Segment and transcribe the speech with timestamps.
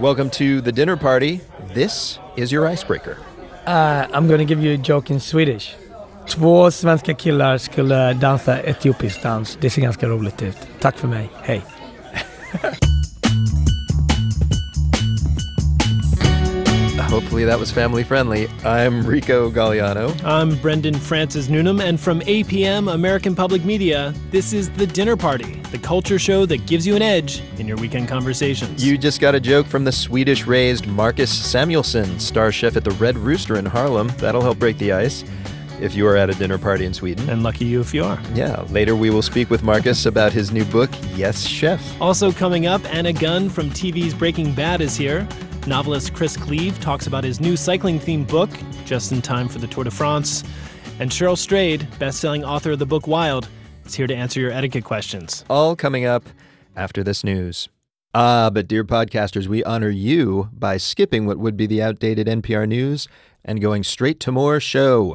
[0.00, 1.40] Welcome to the dinner party.
[1.74, 3.16] This is your icebreaker.
[3.66, 5.74] Uh, I'm gonna give you a joke in Swedish.
[6.28, 9.58] Två svenska killar skulle dansa etiopisk dans.
[9.60, 10.56] Det ser ganska roligt ut.
[10.80, 11.30] Tack för mig.
[11.42, 11.62] Hej.
[17.18, 18.46] Hopefully that was family friendly.
[18.64, 20.22] I'm Rico Galliano.
[20.22, 25.56] I'm Brendan Francis Newnham, and from APM American Public Media, this is The Dinner Party,
[25.72, 28.86] the culture show that gives you an edge in your weekend conversations.
[28.86, 32.92] You just got a joke from the Swedish raised Marcus Samuelsson, star chef at the
[32.92, 34.12] Red Rooster in Harlem.
[34.18, 35.24] That'll help break the ice
[35.80, 37.28] if you are at a dinner party in Sweden.
[37.28, 38.20] and lucky you if you are.
[38.32, 42.00] Yeah, later we will speak with Marcus about his new book, Yes Chef.
[42.00, 45.26] Also coming up, Anna Gunn from TV's Breaking Bad is here.
[45.68, 48.50] Novelist Chris Cleave talks about his new cycling-themed book,
[48.86, 50.42] just in time for the Tour de France.
[50.98, 53.48] And Cheryl Strayed, best-selling author of the book Wild,
[53.84, 55.44] is here to answer your etiquette questions.
[55.50, 56.24] All coming up
[56.74, 57.68] after this news.
[58.14, 62.66] Ah, but dear podcasters, we honor you by skipping what would be the outdated NPR
[62.66, 63.06] news
[63.44, 65.14] and going straight to more show.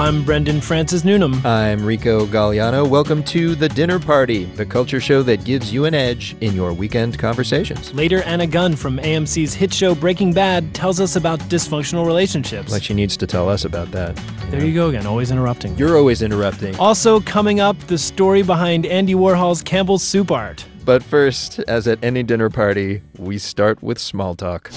[0.00, 1.44] I'm Brendan Francis Newnham.
[1.44, 2.88] I'm Rico Galliano.
[2.88, 6.72] Welcome to The Dinner Party, the culture show that gives you an edge in your
[6.72, 7.92] weekend conversations.
[7.92, 12.72] Later, Anna Gunn from AMC's hit show Breaking Bad tells us about dysfunctional relationships.
[12.72, 14.16] Like she needs to tell us about that.
[14.48, 15.76] there you go again, always interrupting.
[15.76, 16.74] You're always interrupting.
[16.76, 20.64] Also, coming up, the story behind Andy Warhol's Campbell's Soup Art.
[20.82, 24.70] But first, as at any dinner party, we start with small talk.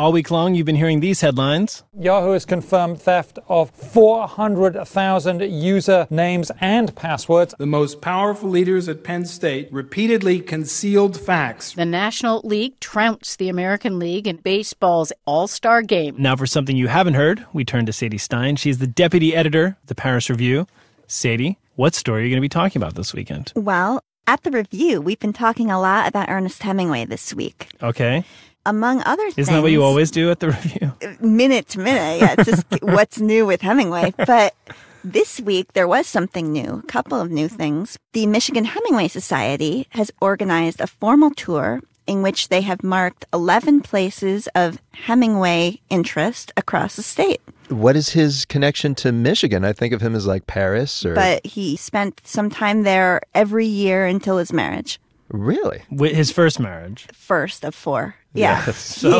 [0.00, 1.84] All week long, you've been hearing these headlines.
[1.92, 7.54] Yahoo has confirmed theft of 400,000 user names and passwords.
[7.58, 11.74] The most powerful leaders at Penn State repeatedly concealed facts.
[11.74, 16.14] The National League trounced the American League in baseball's All Star game.
[16.16, 18.56] Now, for something you haven't heard, we turn to Sadie Stein.
[18.56, 20.66] She's the deputy editor of the Paris Review.
[21.08, 23.52] Sadie, what story are you going to be talking about this weekend?
[23.54, 27.68] Well, at the review, we've been talking a lot about Ernest Hemingway this week.
[27.82, 28.24] Okay.
[28.66, 30.92] Among other things, Isn't that what you always do at the review?
[31.20, 32.20] minute to minute.
[32.20, 34.12] Yeah, it's just what's new with Hemingway.
[34.26, 34.54] But
[35.02, 37.98] this week there was something new, a couple of new things.
[38.12, 43.80] The Michigan Hemingway Society has organized a formal tour in which they have marked 11
[43.82, 47.40] places of Hemingway interest across the state.
[47.68, 49.64] What is his connection to Michigan?
[49.64, 51.14] I think of him as like Paris or.
[51.14, 54.98] But he spent some time there every year until his marriage.
[55.28, 55.82] really?
[55.90, 57.06] With his first marriage.
[57.12, 58.16] First of four.
[58.32, 58.64] Yeah.
[58.72, 59.18] So,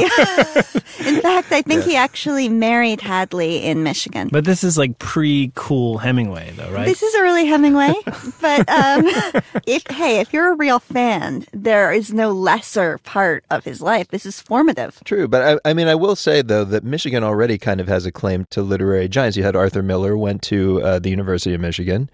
[1.06, 4.28] In fact, I think he actually married Hadley in Michigan.
[4.31, 6.84] but this is like pre-cool Hemingway, though, right?
[6.87, 7.94] This is early Hemingway,
[8.41, 9.04] but um,
[9.66, 14.09] if hey, if you're a real fan, there is no lesser part of his life.
[14.09, 15.00] This is formative.
[15.04, 18.06] True, but I, I mean, I will say though that Michigan already kind of has
[18.06, 19.37] a claim to literary giants.
[19.37, 22.10] You had Arthur Miller went to uh, the University of Michigan,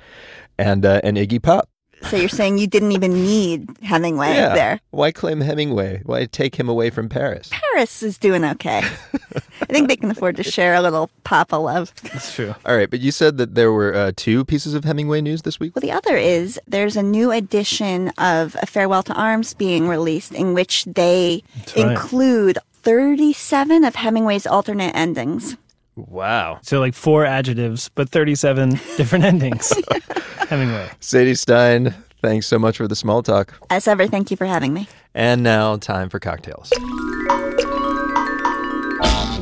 [0.59, 1.69] and uh, and Iggy Pop.
[2.03, 4.55] So you're saying you didn't even need Hemingway yeah.
[4.55, 4.81] there.
[4.91, 6.03] Why claim Hemingway?
[6.05, 7.51] Why take him away from Paris?
[7.51, 8.79] Paris is doing okay.
[8.79, 11.93] I think they can afford to share a little Papa love.
[12.03, 12.55] That's true.
[12.65, 15.59] All right, but you said that there were uh, two pieces of Hemingway news this
[15.59, 15.75] week.
[15.75, 20.33] Well, the other is there's a new edition of A Farewell to Arms being released
[20.33, 21.43] in which they
[21.77, 21.77] right.
[21.77, 25.57] include 37 of Hemingway's alternate endings.
[25.97, 26.61] Wow.
[26.63, 29.73] So like four adjectives, but 37 different endings.
[30.49, 30.91] Hemingway.
[31.01, 33.55] Sadie Stein, thanks so much for the small talk.
[33.71, 34.89] As ever, thank you for having me.
[35.15, 36.71] And now, time for cocktails.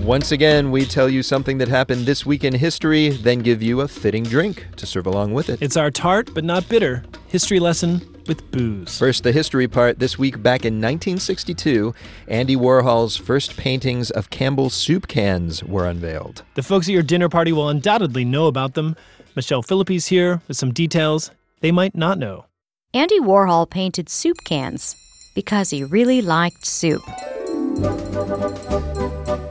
[0.04, 3.80] Once again, we tell you something that happened this week in history, then give you
[3.80, 5.60] a fitting drink to serve along with it.
[5.60, 8.98] It's our tart, but not bitter, history lesson with booze.
[8.98, 9.98] First, the history part.
[9.98, 11.94] This week, back in 1962,
[12.28, 16.42] Andy Warhol's first paintings of Campbell's soup cans were unveiled.
[16.54, 18.96] The folks at your dinner party will undoubtedly know about them.
[19.36, 21.30] Michelle Phillippi's here with some details
[21.60, 22.46] they might not know.
[22.92, 24.94] Andy Warhol painted soup cans
[25.34, 27.02] because he really liked soup.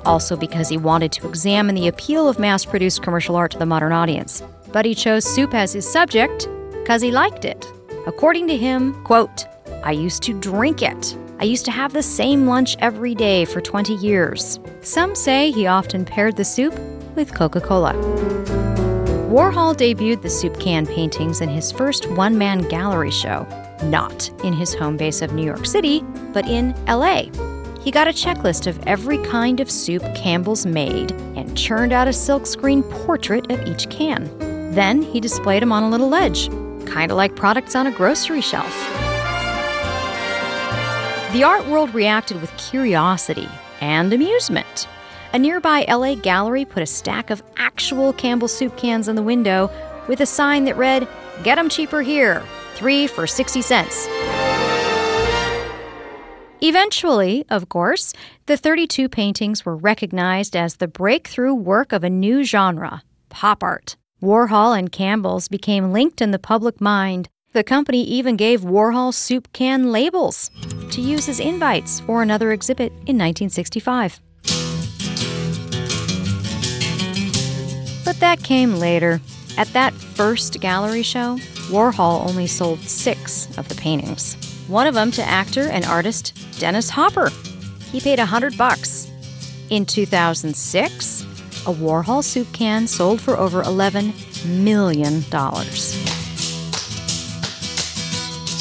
[0.05, 3.65] Also, because he wanted to examine the appeal of mass produced commercial art to the
[3.65, 4.43] modern audience.
[4.71, 7.65] But he chose soup as his subject because he liked it.
[8.05, 9.45] According to him, quote,
[9.83, 11.17] I used to drink it.
[11.39, 14.59] I used to have the same lunch every day for 20 years.
[14.81, 16.77] Some say he often paired the soup
[17.15, 17.93] with Coca Cola.
[19.31, 23.47] Warhol debuted the soup can paintings in his first one man gallery show,
[23.85, 26.03] not in his home base of New York City,
[26.33, 27.23] but in LA.
[27.81, 32.11] He got a checklist of every kind of soup Campbell's made and churned out a
[32.11, 34.29] silkscreen portrait of each can.
[34.73, 36.49] Then he displayed them on a little ledge,
[36.93, 38.71] kind of like products on a grocery shelf.
[41.33, 43.49] The art world reacted with curiosity
[43.81, 44.87] and amusement.
[45.33, 49.71] A nearby LA gallery put a stack of actual Campbell soup cans in the window
[50.07, 51.07] with a sign that read,
[51.43, 52.43] Get 'em cheaper here,
[52.75, 54.07] three for 60 cents.
[56.61, 58.13] Eventually, of course,
[58.45, 63.97] the 32 paintings were recognized as the breakthrough work of a new genre, pop art.
[64.23, 67.27] Warhol and Campbell's became linked in the public mind.
[67.51, 70.49] The company even gave Warhol soup can labels
[70.91, 74.21] to use as invites for another exhibit in 1965.
[78.05, 79.19] But that came later.
[79.57, 81.35] At that first gallery show,
[81.67, 84.37] Warhol only sold six of the paintings.
[84.69, 87.29] One of them to actor and artist Dennis Hopper.
[87.91, 89.11] He paid a hundred bucks.
[89.69, 91.25] In 2006,
[91.65, 95.21] a Warhol soup can sold for over $11 million.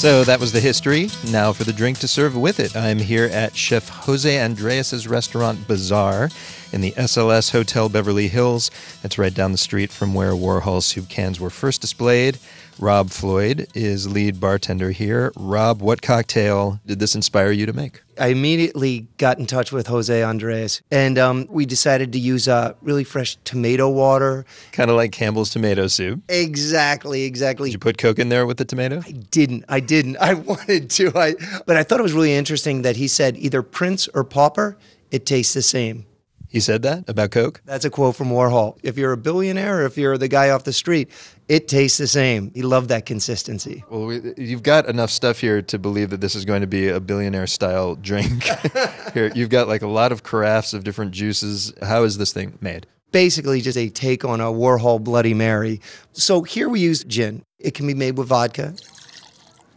[0.02, 1.08] So that was the history.
[1.31, 2.75] Now for the drink to serve with it.
[2.75, 6.28] I'm here at Chef Jose Andres's restaurant Bazaar
[6.72, 8.70] in the SLS Hotel Beverly Hills.
[9.02, 12.38] That's right down the street from where Warhol soup cans were first displayed.
[12.78, 15.32] Rob Floyd is lead bartender here.
[15.36, 18.02] Rob, what cocktail did this inspire you to make?
[18.19, 22.74] I immediately got in touch with Jose Andres, and um, we decided to use uh,
[22.82, 24.44] really fresh tomato water.
[24.72, 26.22] Kind of like Campbell's tomato soup.
[26.28, 27.69] Exactly, exactly.
[27.69, 29.00] Did you put Coke in there with the tomato?
[29.04, 29.64] I didn't.
[29.69, 30.16] I didn't.
[30.19, 31.12] I wanted to.
[31.16, 31.34] I,
[31.66, 34.76] but I thought it was really interesting that he said either Prince or Pauper,
[35.10, 36.06] it tastes the same.
[36.52, 37.62] He said that about Coke?
[37.64, 38.78] That's a quote from Warhol.
[38.82, 41.10] If you're a billionaire or if you're the guy off the street,
[41.49, 42.50] it tastes the same.
[42.54, 43.82] He loved that consistency.
[43.88, 46.88] Well, we, you've got enough stuff here to believe that this is going to be
[46.88, 48.43] a billionaire style drink.
[49.14, 51.72] here, you've got like a lot of carafes of different juices.
[51.81, 52.87] How is this thing made?
[53.12, 55.81] Basically, just a take on a Warhol Bloody Mary.
[56.12, 57.46] So here we use gin.
[57.58, 58.75] It can be made with vodka,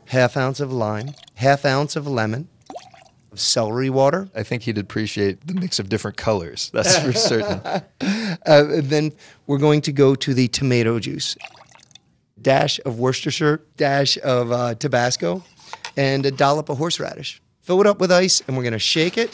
[0.08, 2.50] half ounce of lime, half ounce of lemon,
[3.40, 4.30] celery water.
[4.36, 6.70] I think he'd appreciate the mix of different colors.
[6.74, 7.62] That's for certain.
[8.46, 9.12] uh, then
[9.48, 11.38] we're going to go to the tomato juice,
[12.42, 15.44] dash of Worcestershire, dash of uh, Tabasco,
[15.98, 17.42] and a dollop of horseradish.
[17.62, 19.30] Fill it up with ice, and we're going to shake it.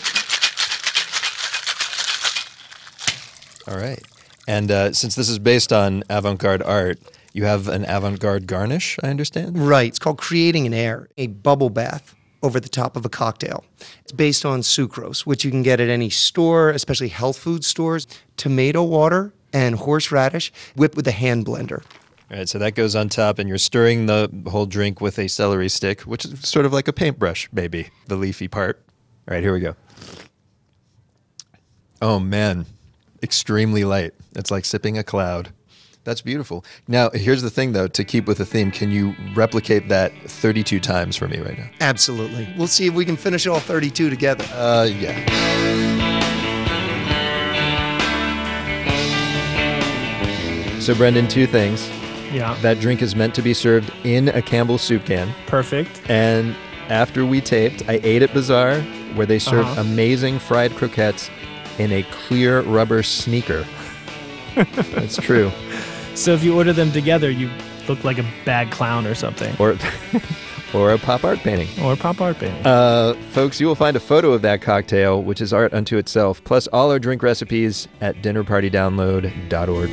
[3.68, 4.01] All right.
[4.47, 7.00] And uh, since this is based on avant garde art,
[7.33, 9.57] you have an avant garde garnish, I understand?
[9.57, 9.88] Right.
[9.88, 13.63] It's called Creating an Air, a bubble bath over the top of a cocktail.
[14.01, 18.07] It's based on sucrose, which you can get at any store, especially health food stores,
[18.38, 21.83] tomato water, and horseradish whipped with a hand blender.
[22.31, 25.27] All right, so that goes on top, and you're stirring the whole drink with a
[25.27, 28.81] celery stick, which is sort of like a paintbrush, maybe, the leafy part.
[29.27, 29.75] All right, here we go.
[32.01, 32.65] Oh, man.
[33.21, 34.13] Extremely light.
[34.35, 35.49] It's like sipping a cloud.
[36.03, 36.65] That's beautiful.
[36.88, 40.80] Now, here's the thing, though, to keep with the theme, can you replicate that 32
[40.80, 41.69] times for me right now?
[41.80, 42.51] Absolutely.
[42.57, 44.44] We'll see if we can finish all 32 together.
[44.53, 46.31] Uh, yeah.
[50.80, 51.88] So, Brendan, two things.
[52.33, 52.57] Yeah.
[52.62, 55.31] That drink is meant to be served in a Campbell soup can.
[55.45, 56.01] Perfect.
[56.09, 56.56] And
[56.89, 58.81] after we taped, I ate at Bazaar,
[59.13, 59.81] where they serve Uh-huh.
[59.81, 61.30] amazing fried croquettes
[61.77, 63.63] in a clear rubber sneaker.
[64.56, 65.51] That's true.
[66.15, 67.49] So if you order them together, you
[67.87, 69.55] look like a bad clown or something.
[69.59, 69.77] Or,
[70.73, 71.67] or a pop art painting.
[71.83, 72.65] Or a pop art painting.
[72.65, 76.43] Uh, folks, you will find a photo of that cocktail, which is art unto itself,
[76.43, 79.89] plus all our drink recipes at dinnerpartydownload.org.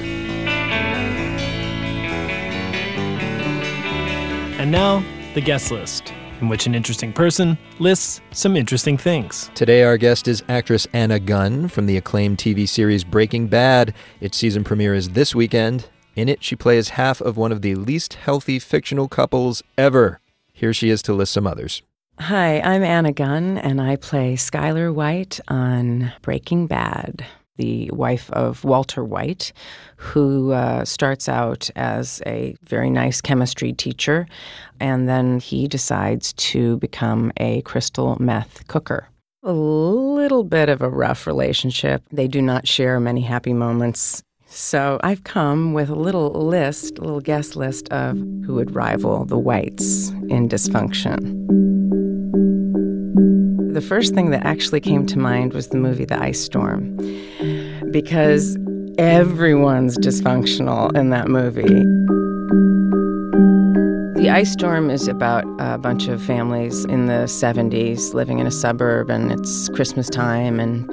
[4.61, 9.53] And now, the guest list, in which an interesting person lists some interesting things.
[9.55, 13.95] Today, our guest is actress Anna Gunn from the acclaimed TV series Breaking Bad.
[14.21, 15.89] Its season premiere is this weekend.
[16.19, 20.19] In it, she plays half of one of the least healthy fictional couples ever.
[20.53, 21.81] Here she is to list some others.
[22.19, 28.65] Hi, I'm Anna Gunn, and I play Skyler White on Breaking Bad, the wife of
[28.65, 29.53] Walter White,
[29.97, 34.27] who uh, starts out as a very nice chemistry teacher,
[34.81, 39.09] and then he decides to become a crystal meth cooker.
[39.45, 42.03] A little bit of a rough relationship.
[42.11, 44.25] They do not share many happy moments.
[44.51, 49.27] So I've come with a little list, a little guest list of who would rival
[49.27, 51.19] the Whites in dysfunction.
[53.75, 56.97] The first thing that actually came to mind was the movie The Ice Storm,
[57.91, 58.57] because
[58.97, 61.85] everyone's dysfunctional in that movie.
[64.19, 68.51] The Ice Storm is about a bunch of families in the 70s living in a
[68.51, 70.91] suburb, and it's Christmas time, and,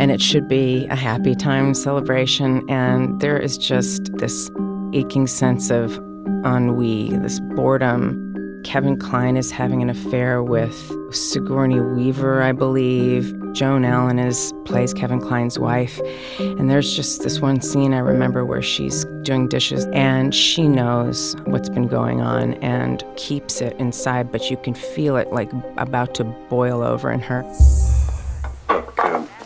[0.00, 2.68] and it should be a happy time celebration.
[2.68, 4.50] And there is just this
[4.92, 5.96] aching sense of
[6.44, 8.23] ennui, this boredom.
[8.64, 10.74] Kevin Kline is having an affair with
[11.14, 13.32] Sigourney Weaver, I believe.
[13.52, 16.00] Joan Allen is plays Kevin Kline's wife.
[16.40, 21.36] And there's just this one scene I remember where she's doing dishes and she knows
[21.44, 26.14] what's been going on and keeps it inside, but you can feel it like about
[26.16, 27.42] to boil over in her.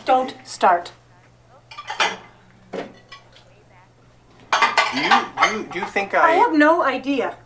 [0.05, 0.91] Don't start.
[2.71, 2.79] Do
[4.95, 5.09] you,
[5.43, 6.29] do you, do you think I...
[6.29, 7.37] I have no idea.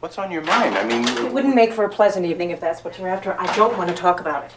[0.00, 0.76] What's on your mind?
[0.76, 1.06] I mean...
[1.26, 3.38] It wouldn't make for a pleasant evening if that's what you're after.
[3.38, 4.52] I don't want to talk about it.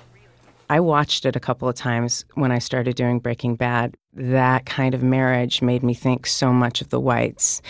[0.70, 3.98] I watched it a couple of times when I started doing Breaking Bad.
[4.14, 7.62] That kind of marriage made me think so much of the Whites.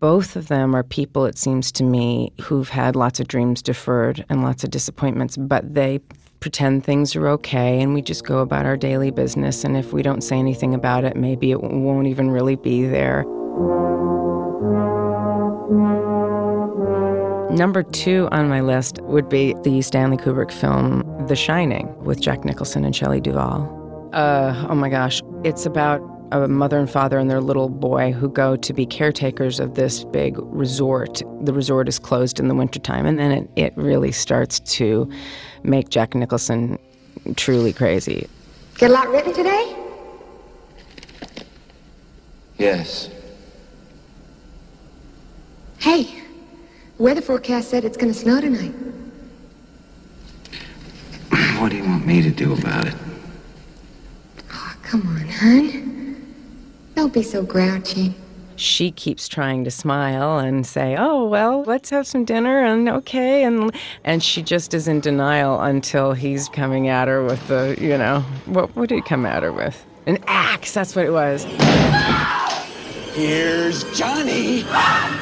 [0.00, 4.24] Both of them are people, it seems to me, who've had lots of dreams deferred
[4.30, 6.00] and lots of disappointments, but they
[6.40, 9.64] pretend things are okay and we just go about our daily business.
[9.64, 13.24] And if we don't say anything about it, maybe it won't even really be there.
[17.56, 22.44] Number two on my list would be the Stanley Kubrick film The Shining with Jack
[22.44, 24.10] Nicholson and Shelley Duvall.
[24.12, 28.28] Uh, oh my gosh, it's about a mother and father and their little boy who
[28.28, 31.22] go to be caretakers of this big resort.
[31.40, 35.10] The resort is closed in the wintertime, and then it, it really starts to
[35.62, 36.78] make Jack Nicholson
[37.36, 38.28] truly crazy.
[38.76, 39.74] Get a lot written today?
[42.58, 43.08] Yes.
[45.78, 46.22] Hey,
[46.98, 48.74] weather forecast said it's going to snow tonight.
[51.60, 52.94] What do you want me to do about it?
[54.52, 56.36] Oh, come on, hon.
[56.94, 58.14] Don't be so grouchy.
[58.56, 63.44] She keeps trying to smile and say, "Oh, well, let's have some dinner and okay."
[63.44, 63.70] And
[64.04, 68.20] and she just is in denial until he's coming at her with the, you know,
[68.46, 69.84] what what did he come at her with?
[70.06, 70.72] An axe.
[70.72, 71.46] That's what it was.
[73.16, 74.62] Here's Johnny.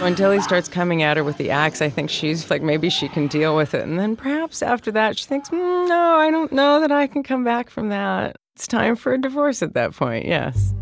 [0.01, 3.09] Until he starts coming at her with the axe, I think she's like, maybe she
[3.09, 3.83] can deal with it.
[3.85, 7.23] And then perhaps after that, she thinks, mm, no, I don't know that I can
[7.23, 8.35] come back from that.
[8.57, 10.75] It's time for a divorce at that point, yes.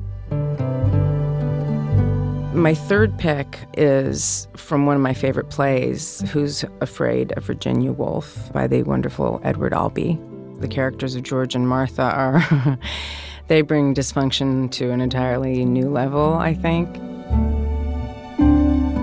[2.54, 8.50] My third pick is from one of my favorite plays, Who's Afraid of Virginia Woolf
[8.54, 10.18] by the wonderful Edward Albee.
[10.60, 12.78] The characters of George and Martha are,
[13.52, 16.90] they bring dysfunction to an entirely new level, I think.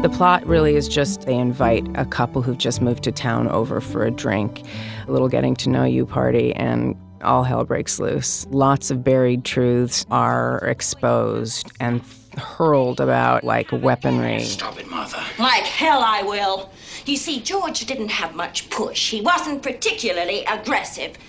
[0.01, 3.79] The plot really is just they invite a couple who've just moved to town over
[3.79, 4.63] for a drink,
[5.07, 8.47] a little getting to know you party, and all hell breaks loose.
[8.49, 12.01] Lots of buried truths are exposed and
[12.35, 14.39] hurled about like weaponry.
[14.39, 15.23] Stop it, Martha.
[15.39, 16.71] Like hell I will.
[17.05, 19.11] You see, George didn't have much push.
[19.11, 21.19] He wasn't particularly aggressive.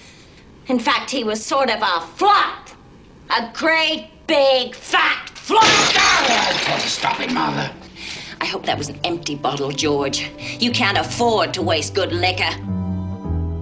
[0.68, 2.69] In fact, he was sort of a flop.
[3.30, 5.62] A great, big, fat flop.
[5.62, 7.70] Oh, stop it, Mother.
[8.40, 10.28] I hope that was an empty bottle, George.
[10.58, 12.50] You can't afford to waste good liquor.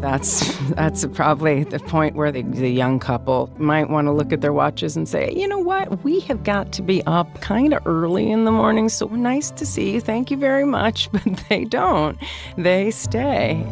[0.00, 4.40] That's that's probably the point where the, the young couple might want to look at
[4.40, 7.86] their watches and say, you know what, we have got to be up kind of
[7.86, 8.88] early in the morning.
[8.88, 11.10] So nice to see you, thank you very much.
[11.18, 12.16] But they don't.
[12.56, 13.66] They stay.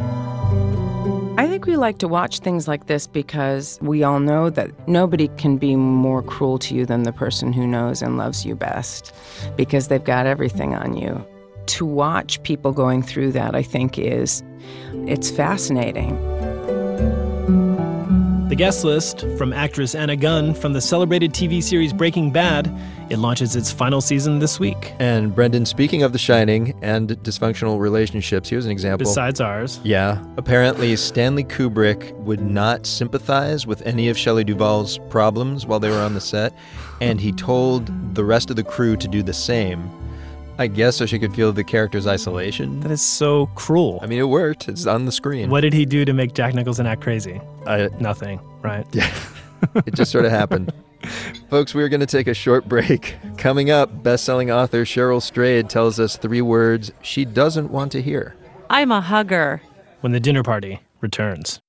[1.46, 5.28] I think we like to watch things like this because we all know that nobody
[5.38, 9.14] can be more cruel to you than the person who knows and loves you best
[9.56, 11.24] because they've got everything on you.
[11.66, 14.42] To watch people going through that, I think, is
[15.06, 16.16] it's fascinating.
[18.48, 22.72] The guest list from actress Anna Gunn from the celebrated TV series Breaking Bad.
[23.10, 24.94] It launches its final season this week.
[25.00, 29.04] And Brendan, speaking of The Shining and dysfunctional relationships, here's an example.
[29.04, 29.80] Besides ours.
[29.82, 30.24] Yeah.
[30.36, 35.98] Apparently, Stanley Kubrick would not sympathize with any of Shelley Duvall's problems while they were
[35.98, 36.54] on the set,
[37.00, 39.90] and he told the rest of the crew to do the same.
[40.58, 42.80] I guess so she could feel the character's isolation.
[42.80, 43.98] That is so cruel.
[44.02, 44.68] I mean, it worked.
[44.68, 45.50] It's on the screen.
[45.50, 47.40] What did he do to make Jack Nicholson act crazy?
[47.66, 48.86] I, Nothing, right?
[48.92, 49.12] Yeah.
[49.86, 50.72] it just sort of happened.
[51.50, 53.16] Folks, we're going to take a short break.
[53.36, 58.34] Coming up, best-selling author Cheryl Strayed tells us three words she doesn't want to hear.
[58.70, 59.60] I'm a hugger.
[60.00, 61.60] When the dinner party returns.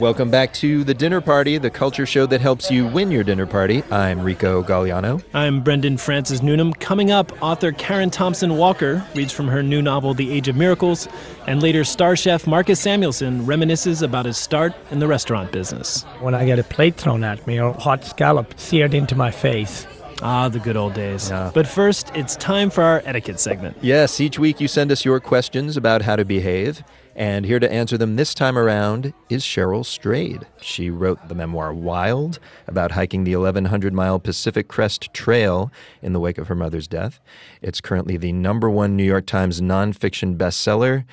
[0.00, 3.46] Welcome back to The Dinner Party, the culture show that helps you win your dinner
[3.46, 3.82] party.
[3.90, 5.22] I'm Rico Galliano.
[5.34, 6.72] I'm Brendan Francis Newnham.
[6.72, 11.08] Coming up, author Karen Thompson Walker reads from her new novel, The Age of Miracles,
[11.46, 16.04] and later star chef Marcus Samuelsson reminisces about his start in the restaurant business.
[16.20, 19.86] When I get a plate thrown at me or hot scallop seared into my face.
[20.22, 21.30] Ah, the good old days.
[21.30, 23.76] But first, it's time for our etiquette segment.
[23.82, 26.82] Yes, each week you send us your questions about how to behave.
[27.14, 30.46] And here to answer them this time around is Cheryl Strayed.
[30.60, 36.20] She wrote the memoir Wild about hiking the 1,100 mile Pacific Crest Trail in the
[36.20, 37.20] wake of her mother's death.
[37.60, 41.04] It's currently the number one New York Times nonfiction bestseller.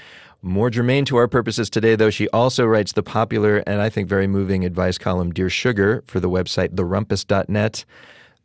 [0.41, 4.08] More germane to our purposes today, though, she also writes the popular and I think
[4.08, 7.84] very moving advice column Dear Sugar for the website therumpus.net.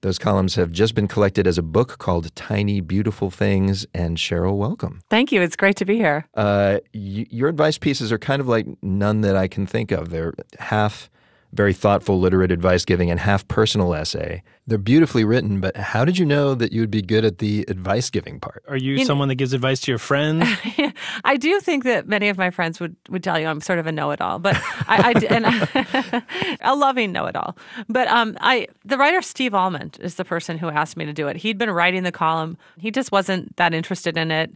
[0.05, 3.87] Those columns have just been collected as a book called Tiny Beautiful Things.
[3.95, 5.01] And Cheryl, welcome.
[5.09, 5.41] Thank you.
[5.41, 6.29] It's great to be here.
[6.35, 10.11] Uh, y- your advice pieces are kind of like none that I can think of.
[10.11, 11.09] They're half
[11.55, 14.43] very thoughtful literate advice giving and half personal essay.
[14.67, 17.65] They're beautifully written, but how did you know that you would be good at the
[17.69, 18.63] advice giving part?
[18.69, 20.47] Are you, You- someone that gives advice to your friends?
[21.25, 23.87] I do think that many of my friends would, would tell you I'm sort of
[23.87, 24.57] a know-it-all, but
[24.89, 26.23] I, I d- and I,
[26.63, 27.57] a loving know-it-all.
[27.89, 31.29] But um, I the writer Steve Almond is the person who asked me to do
[31.29, 31.37] it.
[31.37, 32.57] He'd been writing the column.
[32.79, 34.51] He just wasn't that interested in it,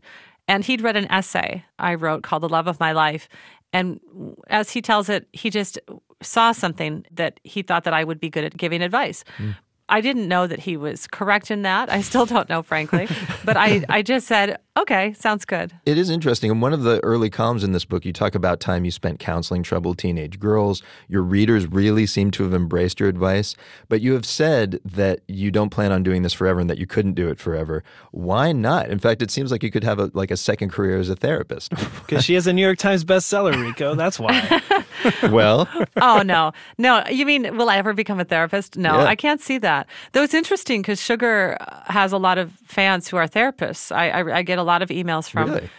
[0.49, 3.28] and he'd read an essay I wrote called "The Love of My Life,"
[3.73, 4.00] and
[4.49, 5.78] as he tells it, he just
[6.23, 9.25] saw something that he thought that I would be good at giving advice.
[9.37, 9.51] Hmm.
[9.91, 11.91] I didn't know that he was correct in that.
[11.91, 13.09] I still don't know, frankly.
[13.45, 15.73] But I, I just said, okay, sounds good.
[15.87, 16.51] It is interesting.
[16.51, 19.19] In one of the early columns in this book, you talk about time you spent
[19.19, 20.83] counseling troubled teenage girls.
[21.09, 23.57] Your readers really seem to have embraced your advice,
[23.89, 26.87] but you have said that you don't plan on doing this forever and that you
[26.87, 27.83] couldn't do it forever.
[28.11, 28.91] Why not?
[28.91, 31.17] In fact, it seems like you could have a, like a second career as a
[31.17, 31.73] therapist.
[32.09, 33.95] Because she has a New York Times bestseller, Rico.
[33.95, 34.63] That's why.
[35.31, 35.69] well,
[36.00, 39.05] oh no no you mean will i ever become a therapist no Yeah.
[39.05, 43.09] i can't see that though it's interesting because sugar uh, has a lot of fans
[43.09, 45.71] who are therapists i i, I get a lot of emails from Really?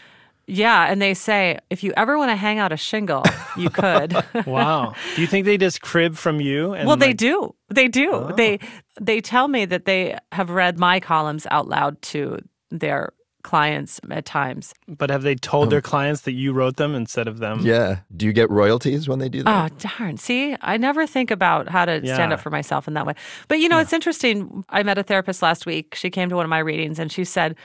[0.48, 3.24] yeah and they say if you ever want to hang out a shingle
[3.58, 4.14] you could
[4.48, 4.94] wow.
[5.16, 6.74] Do you think they just crib from you?
[6.74, 8.34] And well they do they do Oh.
[8.36, 8.60] they
[9.00, 12.40] they tell me that they have read my columns out loud to
[12.72, 13.14] their
[13.50, 17.28] clients at times But have they told their um, clients that you wrote them instead
[17.28, 17.62] of them?
[17.64, 18.02] yeah.
[18.16, 19.72] Do you get royalties when they do that?
[19.72, 20.18] Oh, darn.
[20.18, 23.16] See, I never think about how to stand up for myself in that way.
[23.48, 24.64] But, you know, it's interesting.
[24.70, 25.96] I met a therapist last week.
[25.96, 27.56] She came to one of my readings and she said,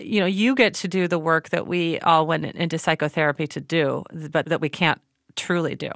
[0.00, 3.60] you know, you get to do the work that we all went into psychotherapy to
[3.60, 4.02] do,
[4.32, 5.00] but that we can't
[5.36, 5.90] truly do.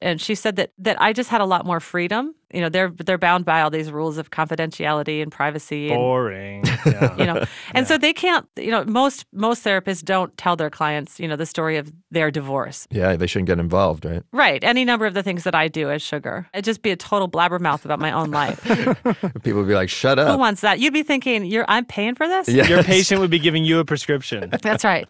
[0.00, 2.34] And she said that that I just had a lot more freedom.
[2.52, 6.64] You know, they're they're bound by all these rules of confidentiality and privacy and Boring.
[6.86, 7.16] Yeah.
[7.18, 11.20] you know and so they can't you know most most therapists don't tell their clients
[11.20, 14.22] you know the story of their divorce Yeah, they shouldn't get involved, right?
[14.32, 14.64] Right.
[14.64, 16.48] Any number of the things that I do as sugar.
[16.54, 18.62] I'd just be a total blabbermouth about my own life.
[19.42, 20.78] People would be like, shut up." Who wants that?
[20.78, 22.68] You'd be thinking, "You're I'm paying for this." Yes.
[22.70, 24.48] Your patient would be giving you a prescription.
[24.62, 25.06] That's right.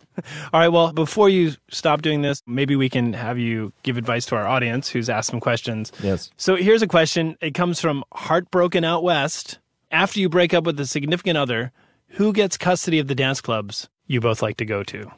[0.52, 0.68] All right.
[0.68, 4.46] Well, before you stop doing this, maybe we can have you give advice to our
[4.46, 5.90] audience who's asked some questions.
[6.02, 6.30] Yes.
[6.36, 7.36] So here's a question.
[7.40, 9.58] It comes from Heartbroken Out West.
[9.90, 11.72] After you break up with a significant other,
[12.08, 15.10] who gets custody of the dance clubs you both like to go to?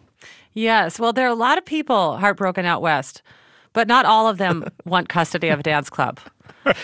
[0.52, 0.98] Yes.
[0.98, 3.22] Well, there are a lot of people heartbroken out west,
[3.72, 6.20] but not all of them want custody of a dance club.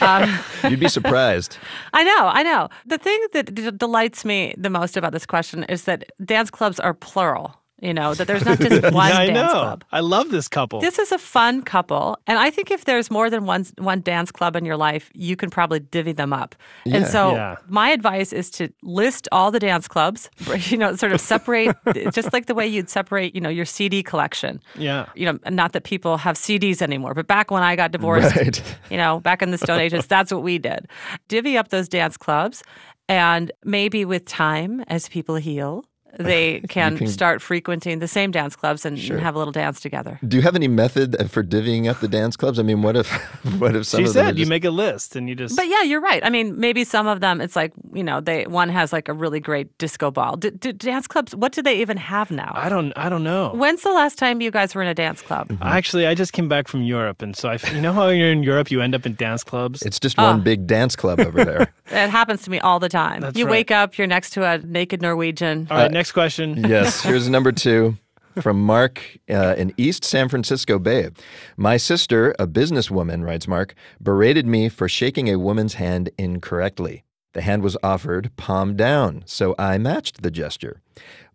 [0.00, 1.58] Um, You'd be surprised.
[1.92, 2.70] I know, I know.
[2.86, 6.80] The thing that d- delights me the most about this question is that dance clubs
[6.80, 7.60] are plural.
[7.82, 9.60] You know, that there's not just one yeah, I dance know.
[9.60, 9.84] club.
[9.92, 10.80] I love this couple.
[10.80, 14.32] This is a fun couple, and I think if there's more than one one dance
[14.32, 16.54] club in your life, you can probably divvy them up.
[16.86, 16.96] Yeah.
[16.96, 17.56] And so, Yeah.
[17.68, 20.30] my advice is to list all the dance clubs.
[20.70, 21.76] You know, sort of separate,
[22.12, 24.60] just like the way you'd separate, you know, your CD collection.
[24.74, 25.06] yeah.
[25.14, 28.62] You know, not that people have CDs anymore, but back when I got divorced, Right.
[28.90, 30.88] you know, back in the Stone Ages, that's what we did.
[31.28, 32.62] Divvy up those dance clubs,
[33.08, 35.84] and maybe with time, as people heal,
[36.18, 39.16] they can, can- start frequenting the same dance clubs and, Sure.
[39.16, 40.18] and have a little dance together.
[40.26, 42.58] Do you have any method for divvying up the dance clubs?
[42.58, 43.10] I mean, what if
[43.58, 45.34] what if some She of them are said you just- make a list and you
[45.34, 45.56] just.
[45.56, 46.24] But yeah, you're right.
[46.24, 49.12] I mean, maybe some of them, it's like you know, they one has like a
[49.12, 50.36] really great disco ball.
[50.36, 51.34] Do, do dance clubs?
[51.34, 52.52] What do they even have now?
[52.54, 52.92] I don't.
[52.96, 53.50] I don't know.
[53.54, 55.48] When's the last time you guys were in a dance club?
[55.48, 55.62] Mm-hmm.
[55.62, 58.42] Actually, I just came back from Europe, and so I, you know how you're in
[58.42, 59.82] Europe, you end up in dance clubs.
[59.82, 60.42] It's just one oh.
[60.42, 61.72] big dance club over there.
[61.88, 63.20] It happens to me all the time.
[63.20, 63.52] That's you right.
[63.52, 65.68] wake up, you're next to a naked Norwegian.
[65.70, 66.56] All right, uh, next question.
[66.68, 67.96] yes, here's number two
[68.40, 71.10] from Mark uh, in East San Francisco Bay.
[71.56, 77.04] My sister, a businesswoman, writes Mark, berated me for shaking a woman's hand incorrectly.
[77.32, 80.80] The hand was offered palm down, so I matched the gesture.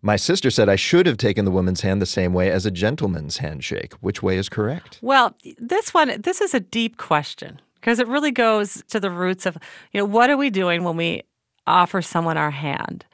[0.00, 2.72] My sister said I should have taken the woman's hand the same way as a
[2.72, 3.92] gentleman's handshake.
[4.00, 4.98] Which way is correct?
[5.00, 9.46] Well, this one, this is a deep question because it really goes to the roots
[9.46, 9.56] of,
[9.92, 11.22] you know, what are we doing when we
[11.68, 13.04] offer someone our hand?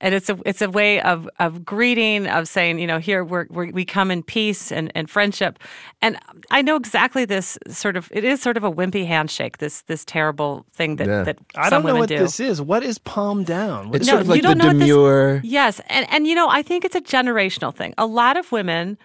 [0.00, 3.46] And it's a it's a way of of greeting, of saying, you know, here we're,
[3.48, 5.58] we're we come in peace and, and friendship.
[6.02, 6.18] And
[6.50, 9.58] I know exactly this sort of it is sort of a wimpy handshake.
[9.58, 11.22] This this terrible thing that Yeah.
[11.22, 12.18] that I don't know women what do.
[12.18, 12.60] this is.
[12.60, 13.88] What is palm down?
[13.88, 15.40] What It's is- sort of like you don't the know what this- demure.
[15.44, 17.94] Yes, and and you know, I think it's a generational thing.
[17.96, 18.98] A lot of women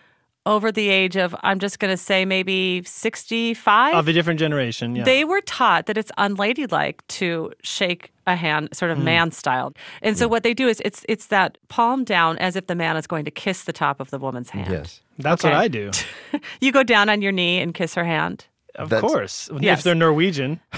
[0.45, 3.93] over the age of, I'm just going to say maybe 65.
[3.93, 5.03] Of a different generation, yeah.
[5.03, 9.03] They were taught that it's unladylike to shake a hand sort of Mm.
[9.03, 9.73] man style.
[10.01, 12.97] And so what they do is it's it's that palm down as if the man
[12.97, 14.71] is going to kiss the top of the woman's hand.
[14.71, 15.01] Yes.
[15.17, 15.91] That's what I do.
[16.61, 18.45] You go down on your knee and kiss her hand.
[18.75, 19.49] Of That's- course.
[19.59, 19.79] Yes.
[19.79, 20.59] If they're Norwegian.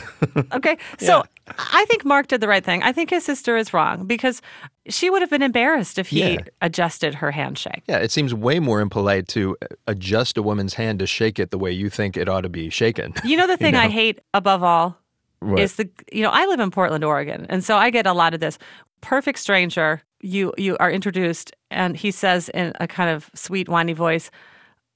[0.53, 0.77] Okay.
[0.97, 1.23] So
[1.57, 2.81] I think Mark did the right thing.
[2.83, 4.41] I think his sister is wrong because
[4.87, 6.37] she would have been embarrassed if he Yeah.
[6.61, 7.83] adjusted her handshake.
[7.87, 11.57] Yeah, it seems way more impolite to adjust a woman's hand to shake it the
[11.57, 13.13] way you think it ought to be shaken.
[13.25, 13.91] You know the thing I know?
[13.91, 14.97] hate above all
[15.41, 15.59] What?
[15.59, 18.33] is the you know I live in Portland, Oregon, and so I get a lot
[18.33, 18.57] of this
[19.01, 20.01] perfect stranger.
[20.21, 24.29] You you are introduced, and he says in a kind of sweet, whiny voice,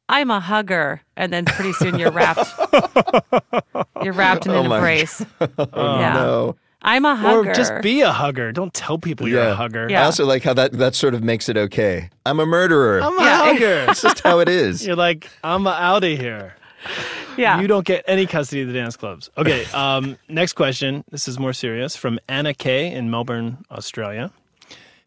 [0.08, 2.48] "I'm a hugger," and then pretty soon you're wrapped.
[4.04, 5.26] you're wrapped in Oh an my embrace.
[5.58, 6.14] Oh, yeah.
[6.14, 6.56] no.
[6.84, 7.50] I'm a hugger.
[7.50, 8.52] Or just be a hugger.
[8.52, 9.88] Don't tell people you're a hugger.
[9.90, 12.12] I also like how that, that sort of makes it okay.
[12.28, 13.02] I'm a murderer.
[13.02, 13.86] I'm a hugger.
[13.90, 14.86] It's just how it is.
[14.86, 16.54] You're like, I'm out of here.
[17.38, 17.60] Yeah.
[17.62, 19.30] You don't get any custody of the dance clubs.
[19.38, 19.66] Okay.
[19.76, 21.04] Um, next question.
[21.12, 24.32] This is more serious from Anna Kay in Melbourne, Australia.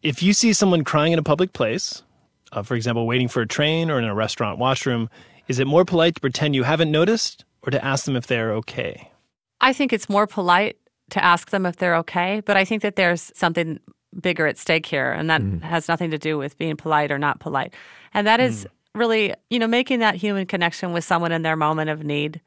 [0.03, 2.03] If you see someone crying in a public place,
[2.51, 5.09] uh, for example, waiting for a train or in a restaurant washroom,
[5.47, 8.53] is it more polite to pretend you haven't noticed or to ask them if they're
[8.53, 9.11] okay?
[9.59, 10.77] I think it's more polite
[11.09, 13.79] to ask them if they're okay, but I think that there's something
[14.21, 17.39] bigger at stake here, and that has nothing to do with being polite or not
[17.39, 17.73] polite.
[18.13, 21.89] And that is really, you know, making that human connection with someone in their moment
[21.89, 22.41] of need.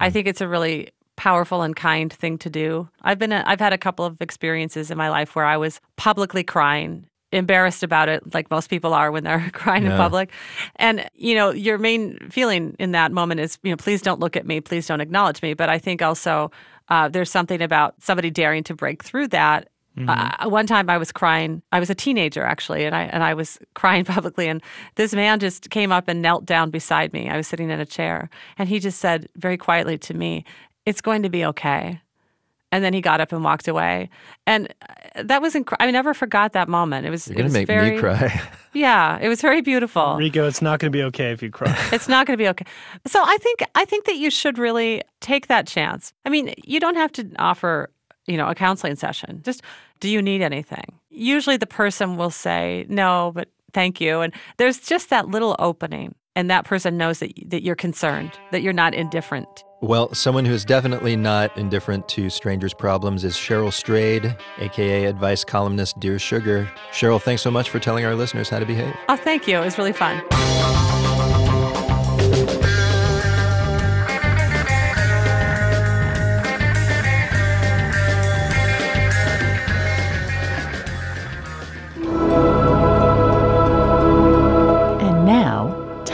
[0.00, 2.88] I think it's a really powerful and kind thing to do.
[3.02, 5.80] I've been, a, I've had a couple of experiences in my life where I was
[5.96, 7.06] publicly crying.
[7.32, 10.30] Embarrassed about it, like most people are when they're crying in public.
[10.76, 14.36] And, you know, your main feeling in that moment is, you know, please don't look
[14.36, 15.52] at me, please don't acknowledge me.
[15.52, 16.52] But I think also
[16.88, 19.68] uh, there's something about somebody daring to break through that.
[19.98, 21.62] Uh, one time I was crying.
[21.72, 24.46] I was a teenager actually, and I and I was crying publicly.
[24.48, 24.62] And
[24.96, 27.30] this man just came up and knelt down beside me.
[27.30, 28.28] I was sitting in a chair,
[28.58, 30.44] and he just said very quietly to me,
[30.84, 32.00] "It's going to be okay."
[32.72, 34.10] And then he got up and walked away.
[34.46, 35.88] And uh, that was incredible.
[35.88, 37.06] I never forgot that moment.
[37.06, 37.28] It was.
[37.28, 38.42] You're it going was to make very, me cry.
[38.76, 40.16] Yeah, it was very beautiful.
[40.16, 41.74] Rico, it's not going to be okay if you cry.
[41.92, 42.66] It's not going to be okay.
[43.06, 46.12] So I think I think that you should really take that chance.
[46.26, 47.88] I mean, you don't have to offer,
[48.26, 49.40] you know, a counseling session.
[49.42, 49.62] Just
[50.00, 50.98] do you need anything?
[51.10, 54.20] Usually the person will say no, but thank you.
[54.20, 58.62] And there's just that little opening and that person knows that that you're concerned, that
[58.62, 59.64] you're not indifferent.
[59.82, 65.44] Well, someone who is definitely not indifferent to strangers' problems is Cheryl Strayed, aka advice
[65.44, 66.70] columnist Dear Sugar.
[66.92, 68.94] Cheryl, thanks so much for telling our listeners how to behave.
[69.08, 69.58] Oh, thank you.
[69.58, 70.22] It was really fun.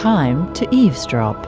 [0.02, 1.40] Time to eavesdrop.